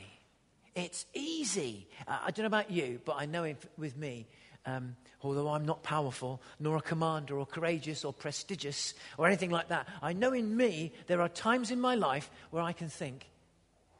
It's 0.76 1.06
easy. 1.14 1.88
Uh, 2.08 2.18
I 2.26 2.32
don't 2.32 2.44
know 2.44 2.48
about 2.48 2.72
you, 2.72 3.00
but 3.06 3.18
I 3.20 3.26
know 3.26 3.44
if, 3.44 3.68
with 3.78 3.96
me, 3.96 4.28
um, 4.66 4.96
although 5.22 5.50
I'm 5.50 5.66
not 5.66 5.84
powerful, 5.84 6.42
nor 6.60 6.78
a 6.78 6.82
commander, 6.82 7.38
or 7.38 7.46
courageous, 7.46 8.04
or 8.04 8.14
prestigious, 8.14 8.94
or 9.18 9.28
anything 9.28 9.52
like 9.52 9.68
that, 9.68 9.88
I 10.02 10.14
know 10.14 10.34
in 10.34 10.56
me 10.56 10.94
there 11.08 11.22
are 11.22 11.30
times 11.30 11.70
in 11.70 11.80
my 11.80 11.96
life 11.96 12.32
where 12.50 12.64
I 12.64 12.72
can 12.72 12.90
think, 12.90 13.30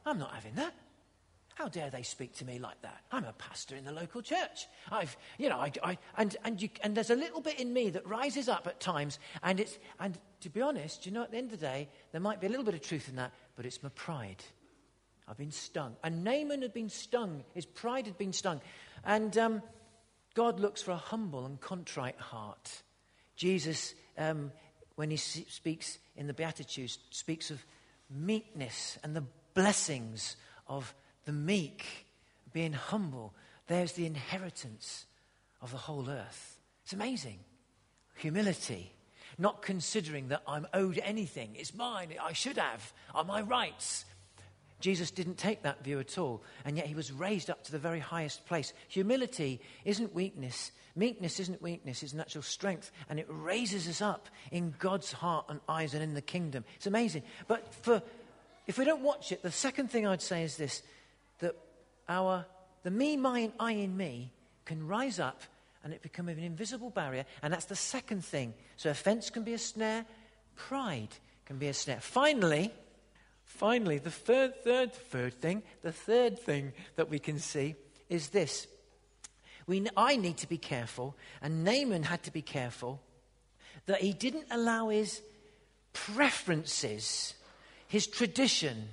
I'm 0.04 0.18
not 0.18 0.34
having 0.34 0.54
that. 0.56 0.74
How 1.54 1.68
dare 1.68 1.88
they 1.88 2.02
speak 2.02 2.34
to 2.36 2.44
me 2.44 2.58
like 2.58 2.80
that? 2.82 3.00
I'm 3.12 3.24
a 3.24 3.32
pastor 3.32 3.76
in 3.76 3.84
the 3.84 3.92
local 3.92 4.22
church. 4.22 4.66
I've, 4.90 5.16
you 5.38 5.48
know, 5.48 5.58
I, 5.58 5.70
I, 5.84 5.98
and, 6.16 6.36
and, 6.44 6.60
you, 6.60 6.68
and 6.82 6.96
there's 6.96 7.10
a 7.10 7.16
little 7.16 7.40
bit 7.40 7.60
in 7.60 7.72
me 7.72 7.90
that 7.90 8.06
rises 8.06 8.48
up 8.48 8.66
at 8.66 8.80
times. 8.80 9.20
And, 9.42 9.60
it's, 9.60 9.78
and 10.00 10.18
to 10.40 10.50
be 10.50 10.60
honest, 10.60 11.06
you 11.06 11.12
know, 11.12 11.22
at 11.22 11.30
the 11.30 11.36
end 11.36 11.52
of 11.52 11.60
the 11.60 11.66
day, 11.66 11.88
there 12.10 12.20
might 12.20 12.40
be 12.40 12.48
a 12.48 12.50
little 12.50 12.64
bit 12.64 12.74
of 12.74 12.80
truth 12.80 13.08
in 13.08 13.16
that, 13.16 13.32
but 13.54 13.66
it's 13.66 13.82
my 13.84 13.88
pride. 13.90 14.42
I've 15.28 15.36
been 15.36 15.52
stung. 15.52 15.94
And 16.02 16.24
Naaman 16.24 16.62
had 16.62 16.74
been 16.74 16.88
stung. 16.88 17.44
His 17.54 17.66
pride 17.66 18.06
had 18.06 18.18
been 18.18 18.32
stung. 18.32 18.60
And 19.04 19.36
um, 19.38 19.62
God 20.34 20.58
looks 20.58 20.82
for 20.82 20.90
a 20.90 20.96
humble 20.96 21.46
and 21.46 21.60
contrite 21.60 22.18
heart. 22.18 22.82
Jesus, 23.36 23.94
um, 24.18 24.50
when 24.96 25.10
he 25.10 25.16
speaks 25.16 25.98
in 26.16 26.26
the 26.26 26.34
Beatitudes, 26.34 26.98
speaks 27.10 27.52
of 27.52 27.64
meekness 28.10 28.98
and 29.04 29.14
the 29.14 29.24
blessings 29.54 30.36
of 30.66 30.94
the 31.24 31.32
meek, 31.32 32.06
being 32.52 32.72
humble, 32.72 33.34
there's 33.66 33.92
the 33.92 34.06
inheritance 34.06 35.06
of 35.62 35.70
the 35.70 35.76
whole 35.76 36.08
earth. 36.08 36.58
It's 36.84 36.92
amazing. 36.92 37.38
Humility, 38.16 38.92
not 39.38 39.62
considering 39.62 40.28
that 40.28 40.42
I'm 40.46 40.66
owed 40.74 40.98
anything. 41.02 41.56
It's 41.56 41.74
mine. 41.74 42.08
I 42.22 42.32
should 42.32 42.58
have. 42.58 42.92
Are 43.14 43.24
my 43.24 43.40
rights. 43.40 44.04
Jesus 44.80 45.10
didn't 45.10 45.38
take 45.38 45.62
that 45.62 45.82
view 45.82 45.98
at 45.98 46.18
all, 46.18 46.42
and 46.64 46.76
yet 46.76 46.86
he 46.86 46.94
was 46.94 47.10
raised 47.10 47.48
up 47.48 47.64
to 47.64 47.72
the 47.72 47.78
very 47.78 48.00
highest 48.00 48.44
place. 48.46 48.72
Humility 48.88 49.60
isn't 49.84 50.14
weakness. 50.14 50.72
Meekness 50.96 51.40
isn't 51.40 51.60
weakness, 51.60 52.04
it's 52.04 52.14
natural 52.14 52.42
strength, 52.42 52.92
and 53.08 53.18
it 53.18 53.26
raises 53.28 53.88
us 53.88 54.00
up 54.00 54.28
in 54.52 54.74
God's 54.78 55.10
heart 55.10 55.46
and 55.48 55.60
eyes 55.68 55.92
and 55.92 56.02
in 56.02 56.14
the 56.14 56.22
kingdom. 56.22 56.64
It's 56.76 56.86
amazing. 56.86 57.24
But 57.48 57.74
for, 57.74 58.00
if 58.68 58.78
we 58.78 58.84
don't 58.84 59.02
watch 59.02 59.32
it, 59.32 59.42
the 59.42 59.50
second 59.50 59.90
thing 59.90 60.06
I'd 60.06 60.22
say 60.22 60.44
is 60.44 60.56
this 60.56 60.82
our, 62.08 62.46
the 62.82 62.90
me, 62.90 63.16
my, 63.16 63.40
and 63.40 63.52
I 63.58 63.72
in 63.72 63.96
me 63.96 64.32
can 64.64 64.86
rise 64.86 65.18
up 65.20 65.42
and 65.82 65.92
it 65.92 66.02
become 66.02 66.28
an 66.28 66.38
invisible 66.38 66.90
barrier. 66.90 67.24
And 67.42 67.52
that's 67.52 67.66
the 67.66 67.76
second 67.76 68.24
thing. 68.24 68.54
So 68.76 68.90
offense 68.90 69.30
can 69.30 69.44
be 69.44 69.52
a 69.52 69.58
snare, 69.58 70.06
pride 70.56 71.08
can 71.44 71.58
be 71.58 71.68
a 71.68 71.74
snare. 71.74 72.00
Finally, 72.00 72.72
finally, 73.44 73.98
the 73.98 74.10
third, 74.10 74.64
third, 74.64 74.92
third 74.92 75.34
thing, 75.34 75.62
the 75.82 75.92
third 75.92 76.38
thing 76.38 76.72
that 76.96 77.10
we 77.10 77.18
can 77.18 77.38
see 77.38 77.74
is 78.08 78.28
this. 78.28 78.66
We, 79.66 79.86
I 79.96 80.16
need 80.16 80.38
to 80.38 80.48
be 80.48 80.58
careful, 80.58 81.16
and 81.42 81.64
Naaman 81.64 82.02
had 82.02 82.22
to 82.24 82.32
be 82.32 82.42
careful, 82.42 83.00
that 83.86 84.00
he 84.00 84.12
didn't 84.12 84.46
allow 84.50 84.88
his 84.88 85.20
preferences, 85.92 87.34
his 87.88 88.06
tradition, 88.06 88.88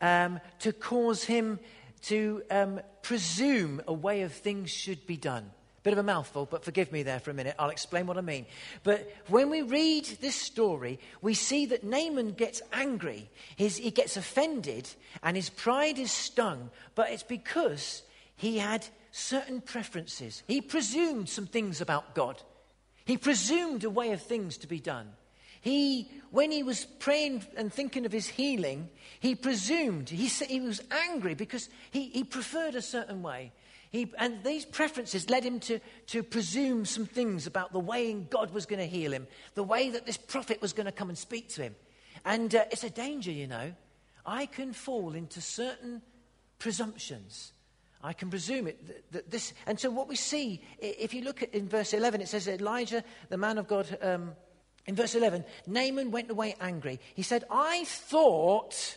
um, 0.00 0.40
to 0.60 0.72
cause 0.72 1.24
him 1.24 1.58
to 2.02 2.42
um, 2.50 2.80
presume 3.02 3.82
a 3.86 3.92
way 3.92 4.22
of 4.22 4.32
things 4.32 4.70
should 4.70 5.06
be 5.06 5.16
done. 5.16 5.50
Bit 5.82 5.94
of 5.94 5.98
a 5.98 6.04
mouthful, 6.04 6.46
but 6.46 6.64
forgive 6.64 6.92
me 6.92 7.02
there 7.02 7.18
for 7.18 7.32
a 7.32 7.34
minute. 7.34 7.56
I'll 7.58 7.70
explain 7.70 8.06
what 8.06 8.16
I 8.16 8.20
mean. 8.20 8.46
But 8.84 9.12
when 9.26 9.50
we 9.50 9.62
read 9.62 10.04
this 10.20 10.36
story, 10.36 11.00
we 11.20 11.34
see 11.34 11.66
that 11.66 11.82
Naaman 11.82 12.32
gets 12.32 12.62
angry. 12.72 13.28
His, 13.56 13.78
he 13.78 13.90
gets 13.90 14.16
offended, 14.16 14.88
and 15.24 15.36
his 15.36 15.50
pride 15.50 15.98
is 15.98 16.12
stung. 16.12 16.70
But 16.94 17.10
it's 17.10 17.24
because 17.24 18.02
he 18.36 18.58
had 18.58 18.86
certain 19.10 19.60
preferences. 19.60 20.44
He 20.46 20.60
presumed 20.60 21.28
some 21.28 21.46
things 21.46 21.80
about 21.80 22.14
God, 22.14 22.40
he 23.04 23.16
presumed 23.16 23.82
a 23.82 23.90
way 23.90 24.12
of 24.12 24.22
things 24.22 24.58
to 24.58 24.68
be 24.68 24.78
done. 24.78 25.08
He, 25.62 26.10
when 26.32 26.50
he 26.50 26.64
was 26.64 26.84
praying 26.84 27.44
and 27.56 27.72
thinking 27.72 28.04
of 28.04 28.10
his 28.10 28.26
healing, 28.26 28.90
he 29.20 29.36
presumed, 29.36 30.10
he, 30.10 30.26
he 30.26 30.60
was 30.60 30.82
angry 30.90 31.34
because 31.34 31.68
he, 31.92 32.08
he 32.08 32.24
preferred 32.24 32.74
a 32.74 32.82
certain 32.82 33.22
way. 33.22 33.52
He, 33.92 34.12
and 34.18 34.42
these 34.42 34.64
preferences 34.64 35.30
led 35.30 35.44
him 35.44 35.60
to, 35.60 35.78
to 36.08 36.24
presume 36.24 36.84
some 36.84 37.06
things 37.06 37.46
about 37.46 37.72
the 37.72 37.78
way 37.78 38.10
in 38.10 38.26
God 38.28 38.52
was 38.52 38.66
going 38.66 38.80
to 38.80 38.86
heal 38.86 39.12
him, 39.12 39.28
the 39.54 39.62
way 39.62 39.90
that 39.90 40.04
this 40.04 40.16
prophet 40.16 40.60
was 40.60 40.72
going 40.72 40.86
to 40.86 40.92
come 40.92 41.08
and 41.08 41.16
speak 41.16 41.48
to 41.50 41.62
him. 41.62 41.76
And 42.24 42.52
uh, 42.54 42.64
it's 42.72 42.84
a 42.84 42.90
danger, 42.90 43.30
you 43.30 43.46
know. 43.46 43.72
I 44.26 44.46
can 44.46 44.72
fall 44.72 45.14
into 45.14 45.40
certain 45.40 46.02
presumptions. 46.58 47.52
I 48.02 48.14
can 48.14 48.30
presume 48.30 48.66
it 48.66 48.84
that, 48.86 49.12
that 49.12 49.30
this. 49.30 49.52
And 49.66 49.78
so, 49.78 49.90
what 49.90 50.08
we 50.08 50.16
see, 50.16 50.60
if 50.78 51.14
you 51.14 51.22
look 51.22 51.42
at 51.42 51.54
in 51.54 51.68
verse 51.68 51.92
11, 51.92 52.20
it 52.20 52.28
says 52.28 52.48
Elisha, 52.48 53.04
the 53.28 53.36
man 53.36 53.58
of 53.58 53.68
God, 53.68 53.96
um, 54.02 54.32
in 54.86 54.96
verse 54.96 55.14
11, 55.14 55.44
Naaman 55.66 56.10
went 56.10 56.30
away 56.30 56.56
angry. 56.60 56.98
He 57.14 57.22
said, 57.22 57.44
I 57.50 57.84
thought, 57.84 58.96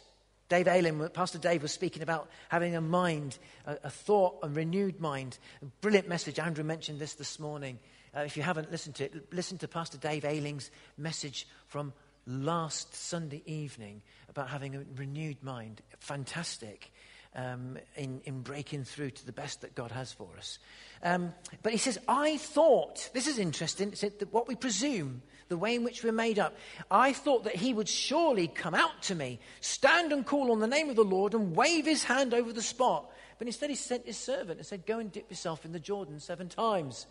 Dave 0.50 0.68
Pastor 1.14 1.38
Dave 1.38 1.62
was 1.62 1.72
speaking 1.72 2.02
about 2.02 2.30
having 2.50 2.76
a 2.76 2.82
mind, 2.82 3.38
a, 3.66 3.78
a 3.84 3.90
thought, 3.90 4.40
a 4.42 4.50
renewed 4.50 5.00
mind. 5.00 5.38
A 5.62 5.66
brilliant 5.82 6.10
message. 6.10 6.40
Andrew 6.40 6.64
mentioned 6.64 7.00
this 7.00 7.14
this 7.14 7.40
morning. 7.40 7.78
Uh, 8.16 8.22
if 8.22 8.36
you 8.36 8.44
haven't 8.44 8.72
listened 8.72 8.96
to 8.96 9.06
it, 9.06 9.34
listen 9.34 9.58
to 9.60 9.68
Pastor 9.68 9.98
Dave 9.98 10.26
Ayling's 10.26 10.72
message 10.98 11.48
from 11.68 11.94
last 12.26 12.96
Sunday 12.96 13.44
evening 13.46 14.02
about 14.30 14.50
having 14.50 14.76
a 14.76 14.84
renewed 14.96 15.44
mind. 15.44 15.82
Fantastic. 16.00 16.92
Um, 17.36 17.78
in, 17.98 18.22
in 18.24 18.44
breaking 18.44 18.86
through 18.86 19.10
to 19.10 19.26
the 19.26 19.34
best 19.34 19.60
that 19.60 19.76
God 19.76 19.92
has 19.92 20.14
for 20.14 20.30
us. 20.38 20.58
Um, 21.04 21.34
but 21.64 21.74
he 21.74 21.78
says, 21.78 22.00
I 22.08 22.38
thought, 22.38 23.10
this 23.14 23.28
is 23.28 23.40
interesting, 23.40 23.94
what 24.32 24.48
we 24.48 24.56
presume 24.56 25.22
the 25.48 25.58
way 25.58 25.76
in 25.76 25.84
which 25.84 26.04
we're 26.04 26.12
made 26.12 26.40
up. 26.40 26.56
I 26.90 27.14
thought 27.14 27.44
that 27.44 27.56
he 27.56 27.74
would 27.74 27.90
surely 27.90 28.48
come 28.48 28.74
out 28.74 29.04
to 29.04 29.16
me, 29.16 29.40
stand 29.62 30.12
and 30.12 30.26
call 30.26 30.52
on 30.52 30.60
the 30.60 30.68
name 30.68 30.90
of 30.90 30.96
the 30.96 31.04
Lord, 31.04 31.34
and 31.34 31.56
wave 31.56 31.86
his 31.86 32.04
hand 32.04 32.34
over 32.34 32.52
the 32.52 32.62
spot. 32.62 33.10
But 33.38 33.48
instead, 33.48 33.70
he 33.70 33.76
sent 33.76 34.06
his 34.06 34.18
servant 34.18 34.60
and 34.60 34.66
said, 34.66 34.86
Go 34.86 35.00
and 35.00 35.12
dip 35.12 35.30
yourself 35.30 35.66
in 35.66 35.72
the 35.72 35.80
Jordan 35.80 36.20
seven 36.20 36.50
times. 36.50 37.06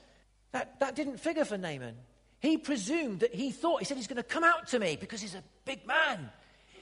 That, 0.52 0.80
that 0.80 0.94
didn't 0.94 1.18
figure 1.18 1.44
for 1.44 1.58
Naaman. 1.58 1.96
He 2.40 2.58
presumed 2.58 3.20
that 3.20 3.34
he 3.34 3.50
thought, 3.50 3.80
he 3.80 3.84
said, 3.84 3.96
He's 3.96 4.06
going 4.06 4.16
to 4.16 4.22
come 4.22 4.44
out 4.44 4.68
to 4.68 4.78
me 4.78 4.96
because 4.98 5.20
he's 5.20 5.34
a 5.34 5.44
big 5.64 5.86
man. 5.86 6.30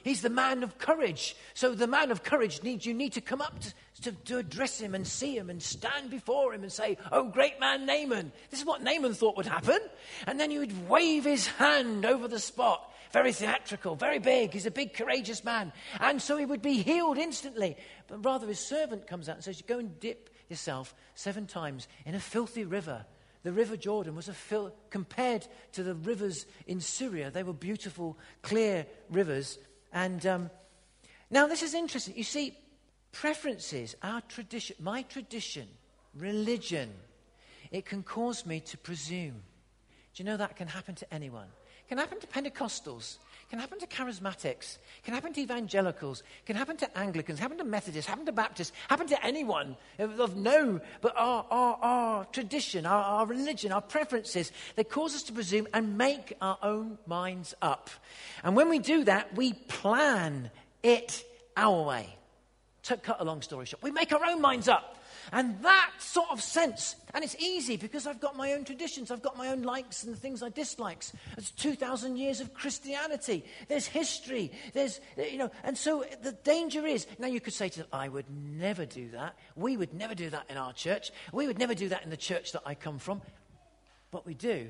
He's 0.03 0.21
the 0.21 0.29
man 0.29 0.63
of 0.63 0.77
courage. 0.77 1.35
So 1.53 1.73
the 1.73 1.87
man 1.87 2.11
of 2.11 2.23
courage 2.23 2.61
needs 2.61 2.85
you 2.85 2.93
need 2.93 3.13
to 3.13 3.21
come 3.21 3.41
up 3.41 3.59
to, 3.59 3.73
to, 4.03 4.11
to, 4.11 4.37
address 4.37 4.79
him 4.79 4.95
and 4.95 5.07
see 5.07 5.37
him 5.37 5.49
and 5.49 5.63
stand 5.63 6.09
before 6.09 6.53
him 6.53 6.63
and 6.63 6.71
say, 6.71 6.97
Oh, 7.11 7.23
great 7.23 7.59
man 7.59 7.85
Naaman. 7.85 8.31
This 8.49 8.59
is 8.59 8.65
what 8.65 8.83
Naaman 8.83 9.13
thought 9.13 9.37
would 9.37 9.45
happen. 9.45 9.79
And 10.27 10.39
then 10.39 10.51
he 10.51 10.59
would 10.59 10.89
wave 10.89 11.23
his 11.23 11.47
hand 11.47 12.05
over 12.05 12.27
the 12.27 12.39
spot. 12.39 12.91
Very 13.13 13.31
theatrical, 13.31 13.95
very 13.95 14.19
big. 14.19 14.51
He's 14.51 14.65
a 14.65 14.71
big, 14.71 14.93
courageous 14.93 15.43
man. 15.43 15.71
And 15.99 16.21
so 16.21 16.35
he 16.35 16.45
would 16.45 16.63
be 16.63 16.81
healed 16.81 17.17
instantly. 17.17 17.77
But 18.07 18.25
rather, 18.25 18.47
his 18.47 18.59
servant 18.59 19.07
comes 19.07 19.29
out 19.29 19.35
and 19.35 19.43
says, 19.43 19.61
Go 19.61 19.79
and 19.79 19.99
dip 19.99 20.31
yourself 20.49 20.93
seven 21.15 21.47
times 21.47 21.87
in 22.05 22.15
a 22.15 22.19
filthy 22.19 22.65
river. 22.65 23.05
The 23.43 23.51
River 23.51 23.77
Jordan 23.77 24.15
was 24.15 24.29
a 24.29 24.33
fil- 24.33 24.73
compared 24.89 25.45
to 25.73 25.83
the 25.83 25.95
rivers 25.95 26.45
in 26.65 26.79
Syria. 26.79 27.29
They 27.29 27.43
were 27.43 27.53
beautiful, 27.53 28.17
clear 28.41 28.85
rivers. 29.09 29.59
And 29.93 30.25
um, 30.25 30.49
now 31.29 31.47
this 31.47 31.61
is 31.61 31.73
interesting. 31.73 32.17
You 32.17 32.23
see, 32.23 32.57
preferences, 33.11 33.95
our 34.01 34.21
tradition, 34.21 34.75
my 34.79 35.03
tradition, 35.03 35.67
religion, 36.17 36.89
it 37.71 37.85
can 37.85 38.03
cause 38.03 38.45
me 38.45 38.59
to 38.61 38.77
presume. 38.77 39.43
Do 40.13 40.23
you 40.23 40.25
know 40.25 40.37
that 40.37 40.55
can 40.55 40.67
happen 40.67 40.95
to 40.95 41.13
anyone? 41.13 41.47
It 41.85 41.89
can 41.89 41.97
happen 41.99 42.19
to 42.19 42.27
Pentecostals, 42.27 43.17
can 43.49 43.59
happen 43.59 43.79
to 43.79 43.87
charismatics, 43.87 44.77
can 45.03 45.13
happen 45.13 45.33
to 45.33 45.41
evangelicals, 45.41 46.23
can 46.45 46.55
happen 46.55 46.77
to 46.77 46.97
Anglicans, 46.97 47.39
happen 47.39 47.57
to 47.57 47.63
Methodists, 47.63 48.09
happen 48.09 48.25
to 48.25 48.31
Baptists, 48.31 48.71
happen 48.89 49.07
to 49.07 49.25
anyone 49.25 49.75
of, 49.99 50.35
no, 50.35 50.79
but 51.01 51.13
our, 51.17 51.45
our, 51.51 51.75
our 51.81 52.25
tradition, 52.25 52.85
our, 52.85 53.03
our 53.03 53.25
religion, 53.25 53.71
our 53.71 53.81
preferences, 53.81 54.51
they 54.75 54.83
cause 54.83 55.15
us 55.15 55.23
to 55.23 55.33
presume 55.33 55.67
and 55.73 55.97
make 55.97 56.35
our 56.41 56.57
own 56.63 56.97
minds 57.05 57.53
up. 57.61 57.89
And 58.43 58.55
when 58.55 58.69
we 58.69 58.79
do 58.79 59.03
that, 59.05 59.35
we 59.35 59.53
plan 59.53 60.49
it 60.81 61.23
our 61.55 61.83
way. 61.83 62.17
To 62.83 62.97
cut 62.97 63.21
a 63.21 63.23
long 63.23 63.41
story 63.41 63.65
short, 63.65 63.81
we 63.81 63.91
make 63.91 64.11
our 64.11 64.25
own 64.25 64.41
minds 64.41 64.67
up. 64.67 64.92
And 65.31 65.61
that 65.63 65.91
sort 65.99 66.29
of 66.31 66.41
sense, 66.41 66.95
and 67.13 67.23
it's 67.23 67.35
easy 67.39 67.77
because 67.77 68.07
I've 68.07 68.19
got 68.19 68.35
my 68.35 68.53
own 68.53 68.65
traditions, 68.65 69.11
I've 69.11 69.21
got 69.21 69.37
my 69.37 69.49
own 69.49 69.63
likes 69.63 70.03
and 70.03 70.17
things 70.17 70.43
I 70.43 70.49
dislikes. 70.49 71.13
It's 71.37 71.51
2,000 71.51 72.17
years 72.17 72.39
of 72.39 72.53
Christianity. 72.53 73.45
There's 73.67 73.87
history. 73.87 74.51
There's, 74.73 74.99
you 75.17 75.37
know, 75.37 75.51
and 75.63 75.77
so 75.77 76.05
the 76.21 76.33
danger 76.33 76.85
is 76.85 77.07
now 77.19 77.27
you 77.27 77.39
could 77.39 77.53
say 77.53 77.69
to 77.69 77.79
them, 77.79 77.87
I 77.93 78.09
would 78.09 78.25
never 78.29 78.85
do 78.85 79.09
that. 79.11 79.37
We 79.55 79.77
would 79.77 79.93
never 79.93 80.15
do 80.15 80.29
that 80.29 80.45
in 80.49 80.57
our 80.57 80.73
church. 80.73 81.11
We 81.31 81.47
would 81.47 81.59
never 81.59 81.75
do 81.75 81.89
that 81.89 82.03
in 82.03 82.09
the 82.09 82.17
church 82.17 82.51
that 82.51 82.63
I 82.65 82.75
come 82.75 82.99
from. 82.99 83.21
But 84.11 84.25
we 84.25 84.33
do, 84.33 84.69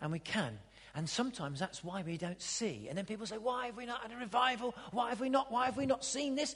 and 0.00 0.12
we 0.12 0.18
can. 0.18 0.58
And 0.94 1.08
sometimes 1.08 1.58
that's 1.58 1.82
why 1.82 2.02
we 2.02 2.18
don't 2.18 2.40
see. 2.40 2.86
And 2.88 2.98
then 2.98 3.06
people 3.06 3.24
say, 3.24 3.38
Why 3.38 3.66
have 3.66 3.76
we 3.76 3.86
not 3.86 4.02
had 4.02 4.12
a 4.12 4.16
revival? 4.16 4.74
Why 4.90 5.08
have 5.08 5.20
we 5.20 5.30
not? 5.30 5.50
Why 5.50 5.64
have 5.64 5.76
we 5.76 5.86
not 5.86 6.04
seen 6.04 6.34
this? 6.34 6.54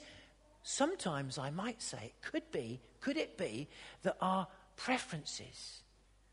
Sometimes 0.69 1.37
I 1.37 1.49
might 1.49 1.81
say 1.81 2.11
could 2.21 2.51
be, 2.51 2.81
could 2.99 3.15
it 3.15 3.37
be 3.37 3.69
that 4.01 4.17
our 4.19 4.47
preferences 4.75 5.81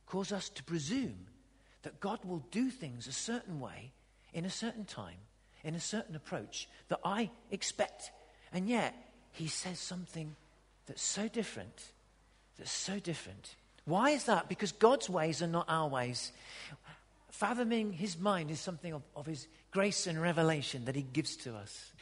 cause 0.06 0.32
us 0.32 0.48
to 0.48 0.64
presume 0.64 1.26
that 1.82 2.00
God 2.00 2.18
will 2.24 2.44
do 2.50 2.68
things 2.68 3.06
a 3.06 3.12
certain 3.12 3.60
way, 3.60 3.92
in 4.32 4.44
a 4.44 4.50
certain 4.50 4.86
time, 4.86 5.18
in 5.62 5.76
a 5.76 5.80
certain 5.80 6.16
approach 6.16 6.68
that 6.88 6.98
I 7.04 7.30
expect. 7.52 8.10
And 8.52 8.68
yet, 8.68 8.96
He 9.30 9.46
says 9.46 9.78
something 9.78 10.34
that's 10.86 11.00
so 11.00 11.28
different, 11.28 11.92
that's 12.58 12.72
so 12.72 12.98
different. 12.98 13.54
Why 13.84 14.10
is 14.10 14.24
that? 14.24 14.48
Because 14.48 14.72
God's 14.72 15.08
ways 15.08 15.42
are 15.42 15.46
not 15.46 15.66
our 15.68 15.88
ways. 15.88 16.32
Fathoming 17.30 17.92
His 17.92 18.18
mind 18.18 18.50
is 18.50 18.58
something 18.58 18.94
of, 18.94 19.02
of 19.14 19.26
His 19.26 19.46
grace 19.70 20.08
and 20.08 20.20
revelation 20.20 20.86
that 20.86 20.96
He 20.96 21.02
gives 21.02 21.36
to 21.36 21.54
us. 21.54 21.92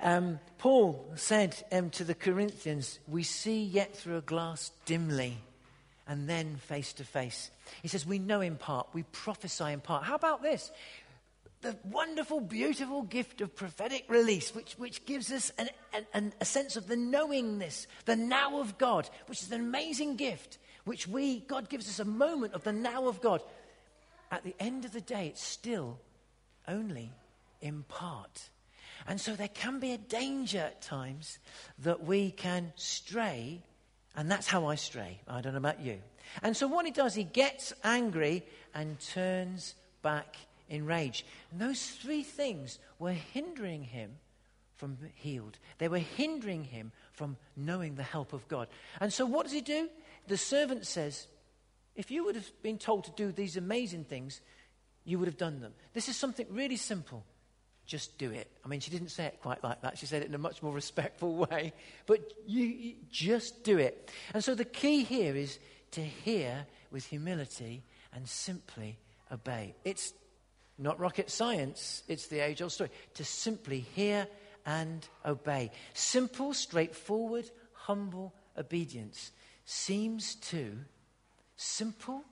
Um, 0.00 0.38
Paul 0.58 1.04
said 1.16 1.56
um, 1.72 1.90
to 1.90 2.04
the 2.04 2.14
Corinthians, 2.14 2.98
We 3.08 3.22
see 3.22 3.62
yet 3.62 3.96
through 3.96 4.16
a 4.16 4.22
glass 4.22 4.70
dimly 4.84 5.38
and 6.06 6.28
then 6.28 6.56
face 6.56 6.92
to 6.94 7.04
face. 7.04 7.50
He 7.82 7.88
says, 7.88 8.06
We 8.06 8.18
know 8.18 8.40
in 8.40 8.56
part, 8.56 8.88
we 8.92 9.02
prophesy 9.04 9.64
in 9.64 9.80
part. 9.80 10.04
How 10.04 10.14
about 10.14 10.42
this? 10.42 10.70
The 11.60 11.76
wonderful, 11.84 12.40
beautiful 12.40 13.02
gift 13.02 13.40
of 13.40 13.56
prophetic 13.56 14.04
release, 14.08 14.54
which, 14.54 14.74
which 14.74 15.04
gives 15.04 15.32
us 15.32 15.50
an, 15.58 15.68
an, 16.14 16.32
a 16.40 16.44
sense 16.44 16.76
of 16.76 16.86
the 16.86 16.96
knowingness, 16.96 17.88
the 18.04 18.14
now 18.14 18.60
of 18.60 18.78
God, 18.78 19.10
which 19.26 19.42
is 19.42 19.50
an 19.50 19.60
amazing 19.60 20.14
gift, 20.14 20.58
which 20.84 21.08
we, 21.08 21.40
God 21.40 21.68
gives 21.68 21.88
us 21.88 21.98
a 21.98 22.04
moment 22.04 22.54
of 22.54 22.62
the 22.62 22.72
now 22.72 23.08
of 23.08 23.20
God. 23.20 23.42
At 24.30 24.44
the 24.44 24.54
end 24.60 24.84
of 24.84 24.92
the 24.92 25.00
day, 25.00 25.26
it's 25.26 25.42
still 25.42 25.98
only 26.68 27.10
in 27.60 27.82
part. 27.82 28.50
And 29.06 29.20
so 29.20 29.34
there 29.34 29.48
can 29.48 29.78
be 29.80 29.92
a 29.92 29.98
danger 29.98 30.58
at 30.58 30.82
times 30.82 31.38
that 31.80 32.04
we 32.04 32.30
can 32.30 32.72
stray, 32.76 33.62
and 34.16 34.30
that's 34.30 34.48
how 34.48 34.66
I 34.66 34.74
stray. 34.74 35.20
I 35.28 35.40
don't 35.40 35.52
know 35.52 35.58
about 35.58 35.80
you. 35.80 35.98
And 36.42 36.56
so 36.56 36.66
what 36.66 36.84
he 36.84 36.90
does, 36.90 37.14
he 37.14 37.24
gets 37.24 37.72
angry 37.84 38.44
and 38.74 38.98
turns 39.00 39.74
back 40.02 40.36
in 40.68 40.84
rage. 40.84 41.24
And 41.50 41.60
those 41.60 41.82
three 41.86 42.22
things 42.22 42.78
were 42.98 43.12
hindering 43.12 43.84
him 43.84 44.10
from 44.76 44.98
healed. 45.14 45.58
They 45.78 45.88
were 45.88 45.98
hindering 45.98 46.64
him 46.64 46.92
from 47.12 47.36
knowing 47.56 47.94
the 47.94 48.02
help 48.02 48.32
of 48.32 48.46
God. 48.48 48.68
And 49.00 49.12
so 49.12 49.26
what 49.26 49.44
does 49.44 49.52
he 49.52 49.60
do? 49.60 49.88
The 50.28 50.36
servant 50.36 50.86
says, 50.86 51.26
if 51.96 52.10
you 52.10 52.24
would 52.24 52.36
have 52.36 52.50
been 52.62 52.78
told 52.78 53.04
to 53.04 53.10
do 53.12 53.32
these 53.32 53.56
amazing 53.56 54.04
things, 54.04 54.40
you 55.04 55.18
would 55.18 55.26
have 55.26 55.36
done 55.36 55.60
them. 55.60 55.72
This 55.94 56.08
is 56.08 56.16
something 56.16 56.46
really 56.50 56.76
simple 56.76 57.24
just 57.88 58.18
do 58.18 58.30
it. 58.30 58.48
I 58.64 58.68
mean, 58.68 58.80
she 58.80 58.90
didn't 58.90 59.08
say 59.08 59.24
it 59.24 59.40
quite 59.42 59.64
like 59.64 59.80
that. 59.80 59.96
She 59.98 60.04
said 60.06 60.22
it 60.22 60.28
in 60.28 60.34
a 60.34 60.38
much 60.38 60.62
more 60.62 60.72
respectful 60.82 61.34
way. 61.34 61.72
But 62.06 62.20
you, 62.46 62.64
you, 62.64 62.94
just 63.10 63.64
do 63.64 63.78
it. 63.78 64.10
And 64.34 64.44
so 64.44 64.54
the 64.54 64.64
key 64.64 65.02
here 65.02 65.34
is 65.34 65.58
to 65.92 66.02
hear 66.02 66.66
with 66.92 67.06
humility 67.06 67.82
and 68.14 68.28
simply 68.28 68.98
obey. 69.32 69.74
It's 69.84 70.12
not 70.78 71.00
rocket 71.00 71.30
science, 71.30 72.04
it's 72.06 72.28
the 72.28 72.40
age 72.40 72.62
old 72.62 72.72
story. 72.72 72.90
To 73.14 73.24
simply 73.24 73.80
hear 73.80 74.28
and 74.66 75.06
obey. 75.24 75.70
Simple, 75.94 76.52
straightforward, 76.52 77.50
humble 77.72 78.34
obedience 78.56 79.32
seems 79.64 80.34
to 80.36 80.78
simple 81.56 82.22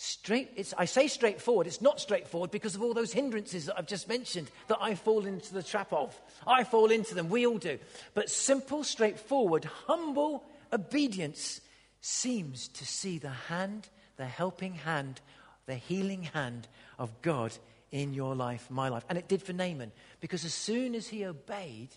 Straight, 0.00 0.52
it's, 0.54 0.72
I 0.78 0.84
say 0.84 1.08
straightforward, 1.08 1.66
it's 1.66 1.82
not 1.82 1.98
straightforward 1.98 2.52
because 2.52 2.76
of 2.76 2.84
all 2.84 2.94
those 2.94 3.12
hindrances 3.12 3.66
that 3.66 3.76
I've 3.76 3.88
just 3.88 4.08
mentioned 4.08 4.48
that 4.68 4.78
I 4.80 4.94
fall 4.94 5.26
into 5.26 5.52
the 5.52 5.62
trap 5.62 5.92
of. 5.92 6.16
I 6.46 6.62
fall 6.62 6.92
into 6.92 7.16
them, 7.16 7.28
we 7.28 7.44
all 7.48 7.58
do. 7.58 7.80
But 8.14 8.30
simple, 8.30 8.84
straightforward, 8.84 9.64
humble 9.64 10.44
obedience 10.72 11.60
seems 12.00 12.68
to 12.68 12.86
see 12.86 13.18
the 13.18 13.28
hand, 13.28 13.88
the 14.16 14.26
helping 14.26 14.74
hand, 14.74 15.20
the 15.66 15.74
healing 15.74 16.22
hand 16.22 16.68
of 16.96 17.20
God 17.20 17.52
in 17.90 18.14
your 18.14 18.36
life, 18.36 18.70
my 18.70 18.88
life. 18.88 19.04
And 19.08 19.18
it 19.18 19.26
did 19.26 19.42
for 19.42 19.52
Naaman 19.52 19.90
because 20.20 20.44
as 20.44 20.54
soon 20.54 20.94
as 20.94 21.08
he 21.08 21.24
obeyed, 21.24 21.88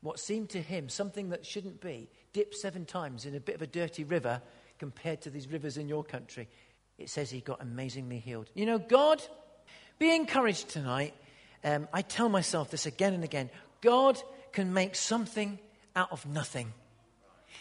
what 0.00 0.18
seemed 0.18 0.48
to 0.50 0.62
him 0.62 0.88
something 0.88 1.28
that 1.28 1.44
shouldn't 1.44 1.82
be, 1.82 2.08
dipped 2.32 2.54
seven 2.54 2.86
times 2.86 3.26
in 3.26 3.34
a 3.34 3.40
bit 3.40 3.54
of 3.54 3.60
a 3.60 3.66
dirty 3.66 4.04
river 4.04 4.40
compared 4.78 5.20
to 5.20 5.30
these 5.30 5.48
rivers 5.48 5.76
in 5.76 5.88
your 5.88 6.04
country, 6.04 6.48
it 6.98 7.08
says 7.08 7.30
he 7.30 7.40
got 7.40 7.62
amazingly 7.62 8.18
healed. 8.18 8.50
You 8.54 8.66
know, 8.66 8.78
God, 8.78 9.22
be 9.98 10.14
encouraged 10.14 10.68
tonight. 10.68 11.14
Um, 11.64 11.88
I 11.92 12.02
tell 12.02 12.28
myself 12.28 12.70
this 12.70 12.86
again 12.86 13.14
and 13.14 13.24
again 13.24 13.50
God 13.80 14.20
can 14.52 14.72
make 14.72 14.94
something 14.94 15.58
out 15.94 16.10
of 16.10 16.26
nothing. 16.26 16.72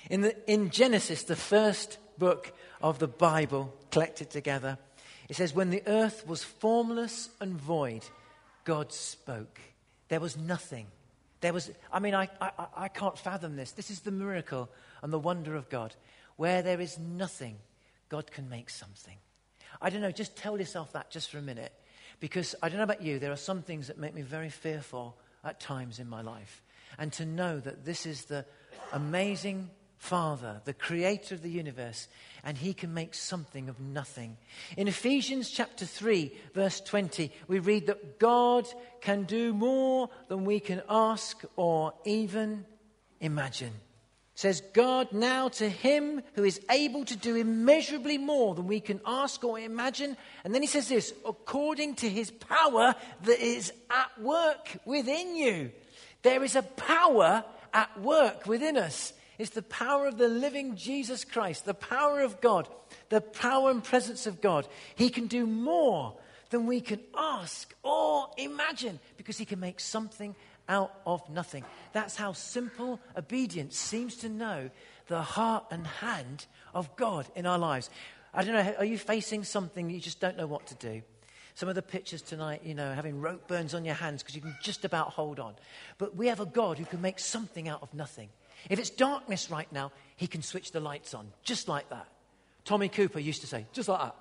In, 0.09 0.21
the, 0.21 0.51
in 0.51 0.69
Genesis, 0.69 1.23
the 1.23 1.35
first 1.35 1.97
book 2.17 2.53
of 2.81 2.99
the 2.99 3.07
Bible 3.07 3.73
collected 3.91 4.29
together, 4.29 4.77
it 5.29 5.35
says, 5.35 5.53
When 5.53 5.69
the 5.69 5.83
earth 5.85 6.25
was 6.27 6.43
formless 6.43 7.29
and 7.39 7.59
void, 7.59 8.03
God 8.63 8.91
spoke. 8.91 9.59
There 10.09 10.19
was 10.19 10.37
nothing. 10.37 10.87
There 11.41 11.53
was, 11.53 11.69
I 11.91 11.99
mean, 11.99 12.15
I, 12.15 12.29
I, 12.41 12.51
I 12.75 12.87
can't 12.87 13.17
fathom 13.17 13.55
this. 13.55 13.71
This 13.71 13.91
is 13.91 13.99
the 14.01 14.11
miracle 14.11 14.69
and 15.01 15.13
the 15.13 15.19
wonder 15.19 15.55
of 15.55 15.69
God. 15.69 15.95
Where 16.35 16.61
there 16.61 16.79
is 16.79 16.97
nothing, 16.97 17.57
God 18.09 18.31
can 18.31 18.49
make 18.49 18.69
something. 18.69 19.17
I 19.81 19.89
don't 19.89 20.01
know, 20.01 20.11
just 20.11 20.35
tell 20.35 20.57
yourself 20.57 20.93
that 20.93 21.11
just 21.11 21.29
for 21.29 21.37
a 21.37 21.41
minute. 21.41 21.73
Because 22.19 22.55
I 22.63 22.69
don't 22.69 22.77
know 22.77 22.83
about 22.83 23.03
you, 23.03 23.19
there 23.19 23.31
are 23.31 23.35
some 23.35 23.61
things 23.61 23.87
that 23.87 23.99
make 23.99 24.13
me 24.13 24.21
very 24.23 24.49
fearful 24.49 25.17
at 25.43 25.59
times 25.59 25.99
in 25.99 26.09
my 26.09 26.21
life. 26.21 26.63
And 26.97 27.13
to 27.13 27.25
know 27.25 27.59
that 27.59 27.85
this 27.85 28.05
is 28.05 28.25
the 28.25 28.45
amazing 28.91 29.69
Father, 29.97 30.61
the 30.65 30.73
creator 30.73 31.35
of 31.35 31.41
the 31.41 31.49
universe, 31.49 32.07
and 32.43 32.57
he 32.57 32.73
can 32.73 32.93
make 32.93 33.15
something 33.15 33.67
of 33.67 33.79
nothing. 33.79 34.37
In 34.77 34.87
Ephesians 34.87 35.49
chapter 35.49 35.85
3, 35.85 36.31
verse 36.53 36.81
20, 36.81 37.31
we 37.47 37.59
read 37.59 37.87
that 37.87 38.19
God 38.19 38.67
can 39.01 39.23
do 39.23 39.53
more 39.53 40.09
than 40.27 40.45
we 40.45 40.59
can 40.59 40.81
ask 40.87 41.43
or 41.55 41.93
even 42.05 42.65
imagine. 43.19 43.73
Says, 44.37 44.61
God 44.71 45.11
now 45.11 45.49
to 45.49 45.67
him 45.67 46.21
who 46.35 46.43
is 46.43 46.61
able 46.69 47.03
to 47.05 47.15
do 47.15 47.35
immeasurably 47.35 48.19
more 48.19 48.53
than 48.53 48.67
we 48.67 48.79
can 48.79 49.01
ask 49.03 49.43
or 49.43 49.59
imagine. 49.59 50.15
And 50.43 50.53
then 50.53 50.61
he 50.61 50.67
says 50.67 50.87
this, 50.87 51.11
according 51.25 51.95
to 51.95 52.09
his 52.09 52.29
power 52.29 52.93
that 53.23 53.39
is 53.39 53.73
at 53.89 54.21
work 54.21 54.77
within 54.85 55.35
you. 55.35 55.71
There 56.21 56.43
is 56.43 56.55
a 56.55 56.61
power 56.61 57.43
at 57.73 57.99
work 57.99 58.45
within 58.45 58.77
us. 58.77 59.11
It's 59.39 59.49
the 59.49 59.63
power 59.63 60.05
of 60.05 60.19
the 60.19 60.27
living 60.27 60.75
Jesus 60.75 61.25
Christ, 61.25 61.65
the 61.65 61.73
power 61.73 62.21
of 62.21 62.39
God, 62.39 62.69
the 63.09 63.21
power 63.21 63.71
and 63.71 63.83
presence 63.83 64.27
of 64.27 64.39
God. 64.39 64.67
He 64.93 65.09
can 65.09 65.25
do 65.25 65.47
more 65.47 66.15
than 66.51 66.67
we 66.67 66.79
can 66.79 66.99
ask 67.17 67.73
or 67.81 68.29
imagine 68.37 68.99
because 69.17 69.39
he 69.39 69.45
can 69.45 69.59
make 69.59 69.79
something 69.79 70.35
out 70.69 70.93
of 71.05 71.27
nothing. 71.29 71.63
That's 71.93 72.15
how 72.15 72.33
simple 72.33 72.99
obedience 73.15 73.77
seems 73.77 74.15
to 74.17 74.29
know 74.29 74.69
the 75.07 75.21
heart 75.21 75.65
and 75.71 75.87
hand 75.87 76.45
of 76.73 76.95
God 76.95 77.27
in 77.35 77.45
our 77.45 77.57
lives. 77.57 77.89
I 78.33 78.43
don't 78.43 78.53
know, 78.53 78.75
are 78.77 78.85
you 78.85 78.97
facing 78.97 79.43
something 79.43 79.89
you 79.89 79.99
just 79.99 80.19
don't 80.19 80.37
know 80.37 80.47
what 80.47 80.67
to 80.67 80.75
do? 80.75 81.01
Some 81.55 81.69
of 81.69 81.75
the 81.75 81.81
pictures 81.81 82.21
tonight, 82.21 82.61
you 82.63 82.75
know, 82.75 82.93
having 82.93 83.19
rope 83.19 83.47
burns 83.47 83.73
on 83.73 83.83
your 83.83 83.95
hands 83.95 84.21
because 84.21 84.35
you 84.35 84.41
can 84.41 84.55
just 84.61 84.85
about 84.85 85.09
hold 85.09 85.39
on. 85.39 85.55
But 85.97 86.15
we 86.15 86.27
have 86.27 86.39
a 86.39 86.45
God 86.45 86.77
who 86.77 86.85
can 86.85 87.01
make 87.01 87.17
something 87.17 87.67
out 87.67 87.81
of 87.81 87.93
nothing. 87.93 88.29
If 88.69 88.77
it's 88.77 88.91
darkness 88.91 89.49
right 89.49 89.71
now, 89.71 89.91
he 90.17 90.27
can 90.27 90.43
switch 90.43 90.71
the 90.71 90.79
lights 90.79 91.13
on, 91.13 91.31
just 91.43 91.67
like 91.67 91.89
that. 91.89 92.07
Tommy 92.63 92.89
Cooper 92.89 93.19
used 93.19 93.41
to 93.41 93.47
say, 93.47 93.65
just 93.73 93.89
like 93.89 94.01
that. 94.01 94.15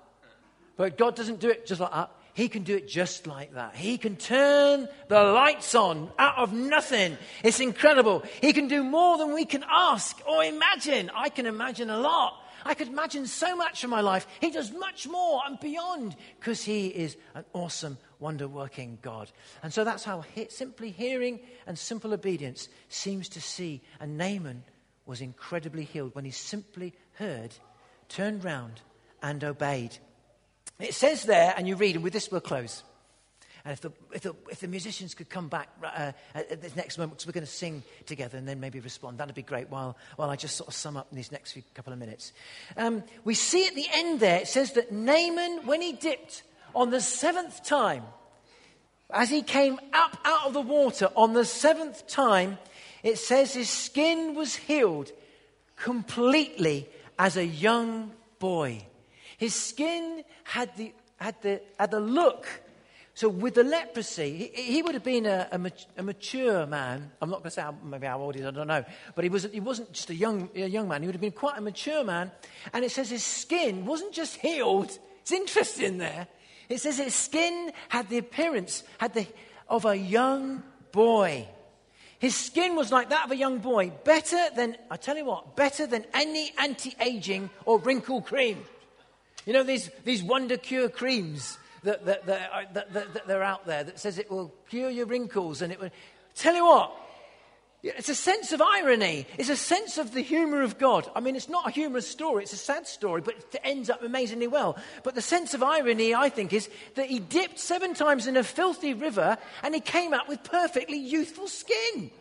But 0.77 0.97
God 0.97 1.15
doesn't 1.15 1.39
do 1.39 1.49
it 1.49 1.65
just 1.65 1.81
like 1.81 1.91
that. 1.91 2.11
He 2.37 2.49
can 2.49 2.61
do 2.61 2.75
it 2.75 2.87
just 2.87 3.25
like 3.25 3.55
that. 3.55 3.75
He 3.75 3.97
can 3.97 4.15
turn 4.15 4.87
the 5.07 5.23
lights 5.23 5.73
on 5.73 6.11
out 6.19 6.37
of 6.37 6.53
nothing. 6.53 7.17
It's 7.43 7.59
incredible. 7.59 8.21
He 8.41 8.53
can 8.53 8.67
do 8.67 8.83
more 8.83 9.17
than 9.17 9.33
we 9.33 9.43
can 9.43 9.65
ask 9.67 10.21
or 10.29 10.43
imagine. 10.43 11.09
I 11.15 11.29
can 11.29 11.47
imagine 11.47 11.89
a 11.89 11.97
lot. 11.97 12.39
I 12.63 12.75
could 12.75 12.89
imagine 12.89 13.25
so 13.25 13.55
much 13.55 13.83
of 13.83 13.89
my 13.89 14.01
life. 14.01 14.27
He 14.39 14.51
does 14.51 14.71
much 14.71 15.07
more 15.07 15.41
and 15.47 15.59
beyond 15.59 16.15
because 16.39 16.63
he 16.63 16.89
is 16.89 17.17
an 17.33 17.43
awesome, 17.53 17.97
wonder 18.19 18.47
working 18.47 18.99
God. 19.01 19.31
And 19.63 19.73
so 19.73 19.83
that's 19.83 20.03
how 20.03 20.21
he, 20.21 20.45
simply 20.51 20.91
hearing 20.91 21.39
and 21.65 21.75
simple 21.75 22.13
obedience 22.13 22.69
seems 22.87 23.29
to 23.29 23.41
see. 23.41 23.81
And 23.99 24.15
Naaman 24.15 24.61
was 25.07 25.21
incredibly 25.21 25.85
healed 25.85 26.13
when 26.13 26.25
he 26.25 26.29
simply 26.29 26.93
heard, 27.13 27.55
turned 28.09 28.43
round, 28.43 28.81
and 29.23 29.43
obeyed. 29.43 29.97
It 30.79 30.93
says 30.93 31.23
there, 31.23 31.53
and 31.57 31.67
you 31.67 31.75
read, 31.75 31.95
and 31.95 32.03
with 32.03 32.13
this 32.13 32.31
we'll 32.31 32.41
close. 32.41 32.83
And 33.65 33.73
if 33.73 33.81
the, 33.81 33.91
if 34.13 34.21
the, 34.21 34.33
if 34.49 34.59
the 34.61 34.67
musicians 34.67 35.13
could 35.13 35.29
come 35.29 35.49
back 35.49 35.67
uh, 35.83 36.13
at 36.33 36.61
this 36.61 36.75
next 36.77 36.97
moment, 36.97 37.17
because 37.17 37.27
we're 37.27 37.33
going 37.33 37.45
to 37.45 37.51
sing 37.51 37.83
together 38.05 38.37
and 38.37 38.47
then 38.47 38.61
maybe 38.61 38.79
respond, 38.79 39.17
that'd 39.17 39.35
be 39.35 39.41
great 39.41 39.69
while, 39.69 39.97
while 40.15 40.29
I 40.29 40.37
just 40.37 40.55
sort 40.55 40.69
of 40.69 40.73
sum 40.73 40.95
up 40.95 41.07
in 41.11 41.17
these 41.17 41.33
next 41.33 41.51
few 41.51 41.63
couple 41.73 41.91
of 41.91 41.99
minutes. 41.99 42.31
Um, 42.77 43.03
we 43.25 43.33
see 43.33 43.67
at 43.67 43.75
the 43.75 43.85
end 43.91 44.21
there, 44.21 44.39
it 44.39 44.47
says 44.47 44.71
that 44.73 44.93
Naaman, 44.93 45.65
when 45.65 45.81
he 45.81 45.91
dipped 45.91 46.43
on 46.73 46.91
the 46.91 47.01
seventh 47.01 47.61
time, 47.65 48.03
as 49.09 49.29
he 49.29 49.41
came 49.41 49.79
up 49.91 50.17
out 50.23 50.47
of 50.47 50.53
the 50.53 50.61
water 50.61 51.09
on 51.15 51.33
the 51.33 51.43
seventh 51.43 52.07
time, 52.07 52.57
it 53.03 53.17
says 53.17 53.53
his 53.53 53.69
skin 53.69 54.33
was 54.33 54.55
healed 54.55 55.11
completely 55.75 56.87
as 57.19 57.35
a 57.35 57.45
young 57.45 58.11
boy. 58.39 58.85
His 59.37 59.53
skin 59.55 60.23
had 60.43 60.75
the, 60.75 60.93
had 61.17 61.41
the, 61.41 61.61
had 61.79 61.91
the 61.91 61.99
look. 61.99 62.47
So 63.13 63.29
with 63.29 63.55
the 63.55 63.63
leprosy, 63.63 64.51
he, 64.53 64.61
he 64.61 64.81
would 64.81 64.93
have 64.93 65.03
been 65.03 65.25
a, 65.25 65.47
a, 65.51 65.71
a, 65.97 66.03
mature 66.03 66.65
man. 66.67 67.11
I'm 67.21 67.29
not 67.29 67.37
going 67.37 67.45
to 67.45 67.51
say 67.51 67.61
how, 67.61 67.75
maybe 67.83 68.05
how 68.05 68.19
old 68.19 68.35
he 68.35 68.41
is, 68.41 68.47
I 68.47 68.51
don't 68.51 68.67
know. 68.67 68.83
But 69.15 69.23
he, 69.23 69.29
was, 69.29 69.47
he 69.51 69.59
wasn't 69.59 69.91
just 69.93 70.09
a 70.09 70.15
young, 70.15 70.49
a 70.55 70.67
young 70.67 70.87
man. 70.87 71.01
He 71.01 71.07
would 71.07 71.15
have 71.15 71.21
been 71.21 71.31
quite 71.31 71.57
a 71.57 71.61
mature 71.61 72.03
man. 72.03 72.31
And 72.73 72.85
it 72.85 72.91
says 72.91 73.09
his 73.09 73.23
skin 73.23 73.85
wasn't 73.85 74.13
just 74.13 74.37
healed. 74.37 74.97
It's 75.21 75.31
interesting 75.31 75.97
there. 75.97 76.27
It 76.69 76.79
says 76.79 76.97
his 76.97 77.15
skin 77.15 77.71
had 77.89 78.09
the 78.09 78.17
appearance 78.17 78.83
had 78.97 79.13
the, 79.13 79.25
of 79.67 79.85
a 79.85 79.95
young 79.95 80.63
boy. 80.91 81.47
His 82.19 82.35
skin 82.35 82.75
was 82.75 82.91
like 82.91 83.09
that 83.09 83.25
of 83.25 83.31
a 83.31 83.35
young 83.35 83.59
boy. 83.59 83.91
Better 84.03 84.43
than, 84.55 84.77
I 84.89 84.97
tell 84.97 85.17
you 85.17 85.25
what, 85.25 85.55
better 85.55 85.85
than 85.85 86.05
any 86.13 86.51
anti 86.57 86.95
aging 86.99 87.49
or 87.65 87.79
wrinkle 87.79 88.21
cream. 88.21 88.63
You 89.47 89.53
know, 89.53 89.63
these, 89.63 89.89
these 90.03 90.21
wonder 90.21 90.57
cure 90.57 90.89
creams 90.89 91.57
that, 91.83 92.05
that, 92.05 92.25
that, 92.25 92.51
are, 92.51 92.65
that, 92.73 93.13
that, 93.13 93.29
are 93.29 93.41
out 93.41 93.65
there 93.65 93.81
that 93.81 93.97
says 93.97 94.17
it 94.17 94.29
will 94.29 94.53
cure 94.69 94.89
your 94.89 95.05
wrinkles 95.05 95.61
and 95.61 95.71
it 95.71 95.79
will. 95.79 95.89
Tell 96.35 96.53
you 96.53 96.65
what, 96.65 96.93
it's 97.81 98.09
a 98.09 98.15
sense 98.15 98.51
of 98.51 98.61
irony. 98.61 99.25
It's 99.37 99.47
a 99.47 99.55
sense 99.55 99.97
of 99.97 100.13
the 100.13 100.19
humor 100.19 100.63
of 100.63 100.77
God. 100.77 101.09
I 101.15 101.21
mean, 101.21 101.37
it's 101.37 101.47
not 101.47 101.65
a 101.65 101.71
humorous 101.71 102.09
story, 102.09 102.43
it's 102.43 102.51
a 102.51 102.57
sad 102.57 102.87
story, 102.87 103.21
but 103.21 103.35
it 103.35 103.61
ends 103.63 103.89
up 103.89 104.03
amazingly 104.03 104.47
well. 104.47 104.77
But 105.03 105.15
the 105.15 105.21
sense 105.21 105.53
of 105.53 105.63
irony, 105.63 106.13
I 106.13 106.27
think, 106.27 106.51
is 106.51 106.69
that 106.95 107.07
he 107.07 107.19
dipped 107.19 107.57
seven 107.57 107.93
times 107.93 108.27
in 108.27 108.35
a 108.35 108.43
filthy 108.43 108.93
river 108.93 109.37
and 109.63 109.73
he 109.73 109.79
came 109.79 110.13
out 110.13 110.27
with 110.27 110.43
perfectly 110.43 110.97
youthful 110.97 111.47
skin. 111.47 112.11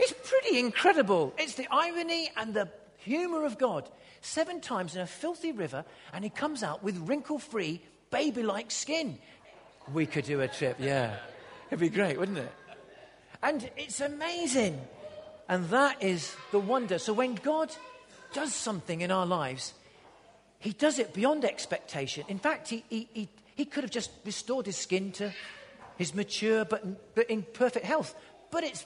It's 0.00 0.14
pretty 0.24 0.58
incredible. 0.58 1.32
It's 1.38 1.54
the 1.54 1.68
irony 1.70 2.28
and 2.36 2.54
the 2.54 2.68
humor 3.06 3.44
of 3.44 3.56
God 3.56 3.88
seven 4.20 4.60
times 4.60 4.96
in 4.96 5.00
a 5.00 5.06
filthy 5.06 5.52
river, 5.52 5.84
and 6.12 6.24
he 6.24 6.30
comes 6.30 6.62
out 6.62 6.82
with 6.82 6.98
wrinkle 7.08 7.38
free, 7.38 7.80
baby 8.10 8.42
like 8.42 8.70
skin. 8.70 9.18
We 9.94 10.06
could 10.06 10.24
do 10.24 10.40
a 10.40 10.48
trip, 10.48 10.76
yeah. 10.80 11.16
It'd 11.68 11.78
be 11.78 11.88
great, 11.88 12.18
wouldn't 12.18 12.38
it? 12.38 12.52
And 13.42 13.70
it's 13.76 14.00
amazing. 14.00 14.80
And 15.48 15.68
that 15.70 16.02
is 16.02 16.34
the 16.50 16.58
wonder. 16.58 16.98
So 16.98 17.12
when 17.12 17.36
God 17.36 17.70
does 18.32 18.52
something 18.52 19.00
in 19.00 19.12
our 19.12 19.26
lives, 19.26 19.74
he 20.58 20.72
does 20.72 20.98
it 20.98 21.14
beyond 21.14 21.44
expectation. 21.44 22.24
In 22.28 22.40
fact, 22.40 22.68
he, 22.68 22.84
he, 22.88 23.08
he, 23.12 23.28
he 23.54 23.64
could 23.64 23.84
have 23.84 23.92
just 23.92 24.10
restored 24.24 24.66
his 24.66 24.76
skin 24.76 25.12
to 25.12 25.32
his 25.96 26.14
mature 26.14 26.64
but, 26.64 27.14
but 27.14 27.30
in 27.30 27.42
perfect 27.42 27.86
health. 27.86 28.14
But 28.50 28.64
it's 28.64 28.84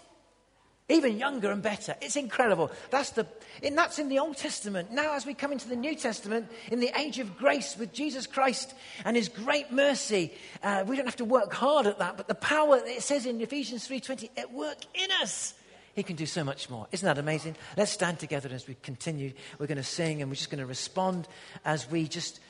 even 0.90 1.18
younger 1.18 1.50
and 1.50 1.62
better. 1.62 1.94
It's 2.00 2.16
incredible. 2.16 2.70
That's, 2.90 3.10
the, 3.10 3.26
and 3.62 3.76
that's 3.76 3.98
in 3.98 4.08
the 4.08 4.18
Old 4.18 4.36
Testament. 4.36 4.90
Now, 4.90 5.14
as 5.14 5.26
we 5.26 5.34
come 5.34 5.52
into 5.52 5.68
the 5.68 5.76
New 5.76 5.94
Testament, 5.94 6.48
in 6.70 6.80
the 6.80 6.90
age 6.98 7.18
of 7.18 7.36
grace 7.36 7.76
with 7.76 7.92
Jesus 7.92 8.26
Christ 8.26 8.74
and 9.04 9.16
his 9.16 9.28
great 9.28 9.72
mercy, 9.72 10.32
uh, 10.62 10.84
we 10.86 10.96
don't 10.96 11.06
have 11.06 11.16
to 11.16 11.24
work 11.24 11.52
hard 11.52 11.86
at 11.86 11.98
that, 11.98 12.16
but 12.16 12.28
the 12.28 12.34
power, 12.34 12.78
that 12.78 12.88
it 12.88 13.02
says 13.02 13.26
in 13.26 13.40
Ephesians 13.40 13.88
3.20, 13.88 14.30
at 14.36 14.52
work 14.52 14.78
in 14.94 15.08
us. 15.22 15.54
He 15.94 16.02
can 16.02 16.16
do 16.16 16.26
so 16.26 16.44
much 16.44 16.70
more. 16.70 16.86
Isn't 16.92 17.06
that 17.06 17.18
amazing? 17.18 17.56
Let's 17.76 17.90
stand 17.90 18.18
together 18.18 18.48
as 18.52 18.66
we 18.68 18.76
continue. 18.82 19.32
We're 19.58 19.66
going 19.66 19.76
to 19.76 19.82
sing 19.82 20.22
and 20.22 20.30
we're 20.30 20.36
just 20.36 20.50
going 20.50 20.60
to 20.60 20.66
respond 20.66 21.26
as 21.64 21.90
we 21.90 22.06
just 22.06 22.40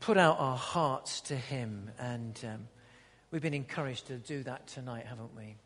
put 0.00 0.18
out 0.18 0.38
our 0.38 0.56
hearts 0.56 1.20
to 1.22 1.36
him. 1.36 1.90
And 1.98 2.38
um, 2.44 2.68
we've 3.30 3.42
been 3.42 3.54
encouraged 3.54 4.08
to 4.08 4.16
do 4.16 4.42
that 4.42 4.66
tonight, 4.66 5.06
haven't 5.06 5.36
we? 5.36 5.56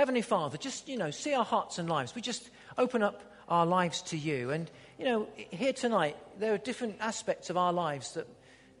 Heavenly 0.00 0.22
Father, 0.22 0.56
just, 0.56 0.88
you 0.88 0.96
know, 0.96 1.10
see 1.10 1.34
our 1.34 1.44
hearts 1.44 1.78
and 1.78 1.86
lives. 1.86 2.14
We 2.14 2.22
just 2.22 2.48
open 2.78 3.02
up 3.02 3.22
our 3.50 3.66
lives 3.66 4.00
to 4.04 4.16
you. 4.16 4.48
And, 4.48 4.70
you 4.98 5.04
know, 5.04 5.28
here 5.36 5.74
tonight, 5.74 6.16
there 6.38 6.54
are 6.54 6.56
different 6.56 6.96
aspects 7.00 7.50
of 7.50 7.58
our 7.58 7.70
lives 7.70 8.14
that 8.14 8.26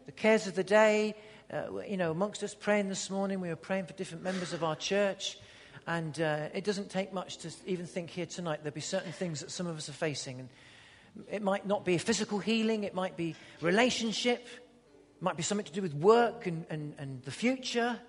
the 0.06 0.12
cares 0.12 0.46
of 0.46 0.54
the 0.54 0.64
day, 0.64 1.14
uh, 1.52 1.82
you 1.86 1.98
know, 1.98 2.10
amongst 2.10 2.42
us 2.42 2.54
praying 2.54 2.88
this 2.88 3.10
morning, 3.10 3.38
we 3.38 3.50
were 3.50 3.56
praying 3.56 3.84
for 3.84 3.92
different 3.92 4.24
members 4.24 4.54
of 4.54 4.64
our 4.64 4.74
church. 4.74 5.36
And 5.86 6.18
uh, 6.18 6.48
it 6.54 6.64
doesn't 6.64 6.88
take 6.88 7.12
much 7.12 7.36
to 7.36 7.50
even 7.66 7.84
think 7.84 8.08
here 8.08 8.24
tonight 8.24 8.60
there'll 8.62 8.74
be 8.74 8.80
certain 8.80 9.12
things 9.12 9.40
that 9.40 9.50
some 9.50 9.66
of 9.66 9.76
us 9.76 9.90
are 9.90 9.92
facing. 9.92 10.38
And 10.40 10.48
it 11.30 11.42
might 11.42 11.66
not 11.66 11.84
be 11.84 11.96
a 11.96 11.98
physical 11.98 12.38
healing, 12.38 12.84
it 12.84 12.94
might 12.94 13.18
be 13.18 13.36
relationship, 13.60 14.46
it 15.18 15.22
might 15.22 15.36
be 15.36 15.42
something 15.42 15.66
to 15.66 15.72
do 15.72 15.82
with 15.82 15.92
work 15.92 16.46
and, 16.46 16.64
and, 16.70 16.94
and 16.96 17.22
the 17.24 17.30
future. 17.30 18.00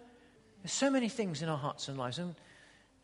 There's 0.63 0.71
so 0.71 0.89
many 0.89 1.09
things 1.09 1.41
in 1.41 1.49
our 1.49 1.57
hearts 1.57 1.89
and 1.89 1.97
lives. 1.97 2.17
And 2.17 2.35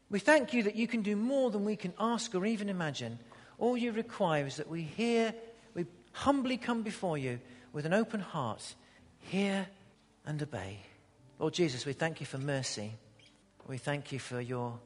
we 0.09 0.19
thank 0.19 0.53
you 0.53 0.63
that 0.63 0.75
you 0.75 0.87
can 0.87 1.01
do 1.01 1.15
more 1.15 1.51
than 1.51 1.65
we 1.65 1.75
can 1.75 1.93
ask 1.99 2.33
or 2.33 2.45
even 2.45 2.69
imagine. 2.69 3.19
All 3.59 3.75
you 3.75 3.91
require 3.91 4.45
is 4.45 4.55
that 4.57 4.69
we 4.69 4.83
hear, 4.83 5.33
we 5.73 5.85
humbly 6.13 6.57
come 6.57 6.81
before 6.81 7.17
you 7.17 7.39
with 7.73 7.85
an 7.85 7.93
open 7.93 8.21
heart, 8.21 8.75
hear 9.19 9.67
and 10.25 10.41
obey. 10.41 10.79
Lord 11.39 11.53
Jesus, 11.53 11.85
we 11.85 11.93
thank 11.93 12.19
you 12.19 12.25
for 12.25 12.37
mercy. 12.37 12.93
We 13.67 13.77
thank 13.77 14.11
you 14.11 14.19
for 14.19 14.39
your 14.39 14.79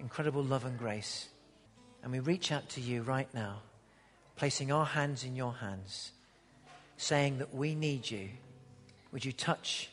incredible 0.00 0.42
love 0.42 0.64
and 0.64 0.78
grace. 0.78 1.28
And 2.02 2.12
we 2.12 2.18
reach 2.18 2.50
out 2.50 2.68
to 2.70 2.80
you 2.80 3.02
right 3.02 3.32
now, 3.32 3.62
placing 4.36 4.72
our 4.72 4.84
hands 4.84 5.24
in 5.24 5.36
your 5.36 5.52
hands, 5.52 6.12
saying 6.96 7.38
that 7.38 7.54
we 7.54 7.74
need 7.74 8.10
you. 8.10 8.28
Would 9.12 9.24
you 9.24 9.32
touch 9.32 9.90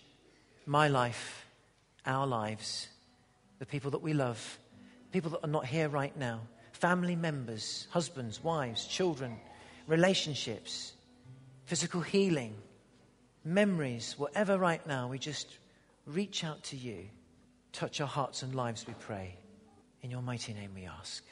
my 0.65 0.87
life, 0.87 1.45
our 2.05 2.25
lives, 2.25 2.87
the 3.59 3.65
people 3.65 3.91
that 3.91 4.01
we 4.01 4.13
love? 4.13 4.57
People 5.13 5.29
that 5.31 5.43
are 5.43 5.51
not 5.51 5.65
here 5.65 5.87
right 5.87 6.17
now, 6.17 6.41
family 6.71 7.15
members, 7.15 7.87
husbands, 7.91 8.43
wives, 8.43 8.85
children, 8.85 9.37
relationships, 9.87 10.93
physical 11.65 12.01
healing, 12.01 12.55
memories, 13.45 14.15
whatever 14.17 14.57
right 14.57 14.85
now, 14.87 15.07
we 15.07 15.19
just 15.19 15.59
reach 16.07 16.43
out 16.43 16.63
to 16.63 16.75
you. 16.75 17.05
Touch 17.71 18.01
our 18.01 18.07
hearts 18.07 18.41
and 18.41 18.55
lives, 18.55 18.85
we 18.87 18.93
pray. 18.99 19.37
In 20.01 20.11
your 20.11 20.21
mighty 20.21 20.53
name 20.53 20.71
we 20.75 20.85
ask. 20.85 21.23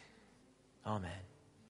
Amen. 0.85 1.30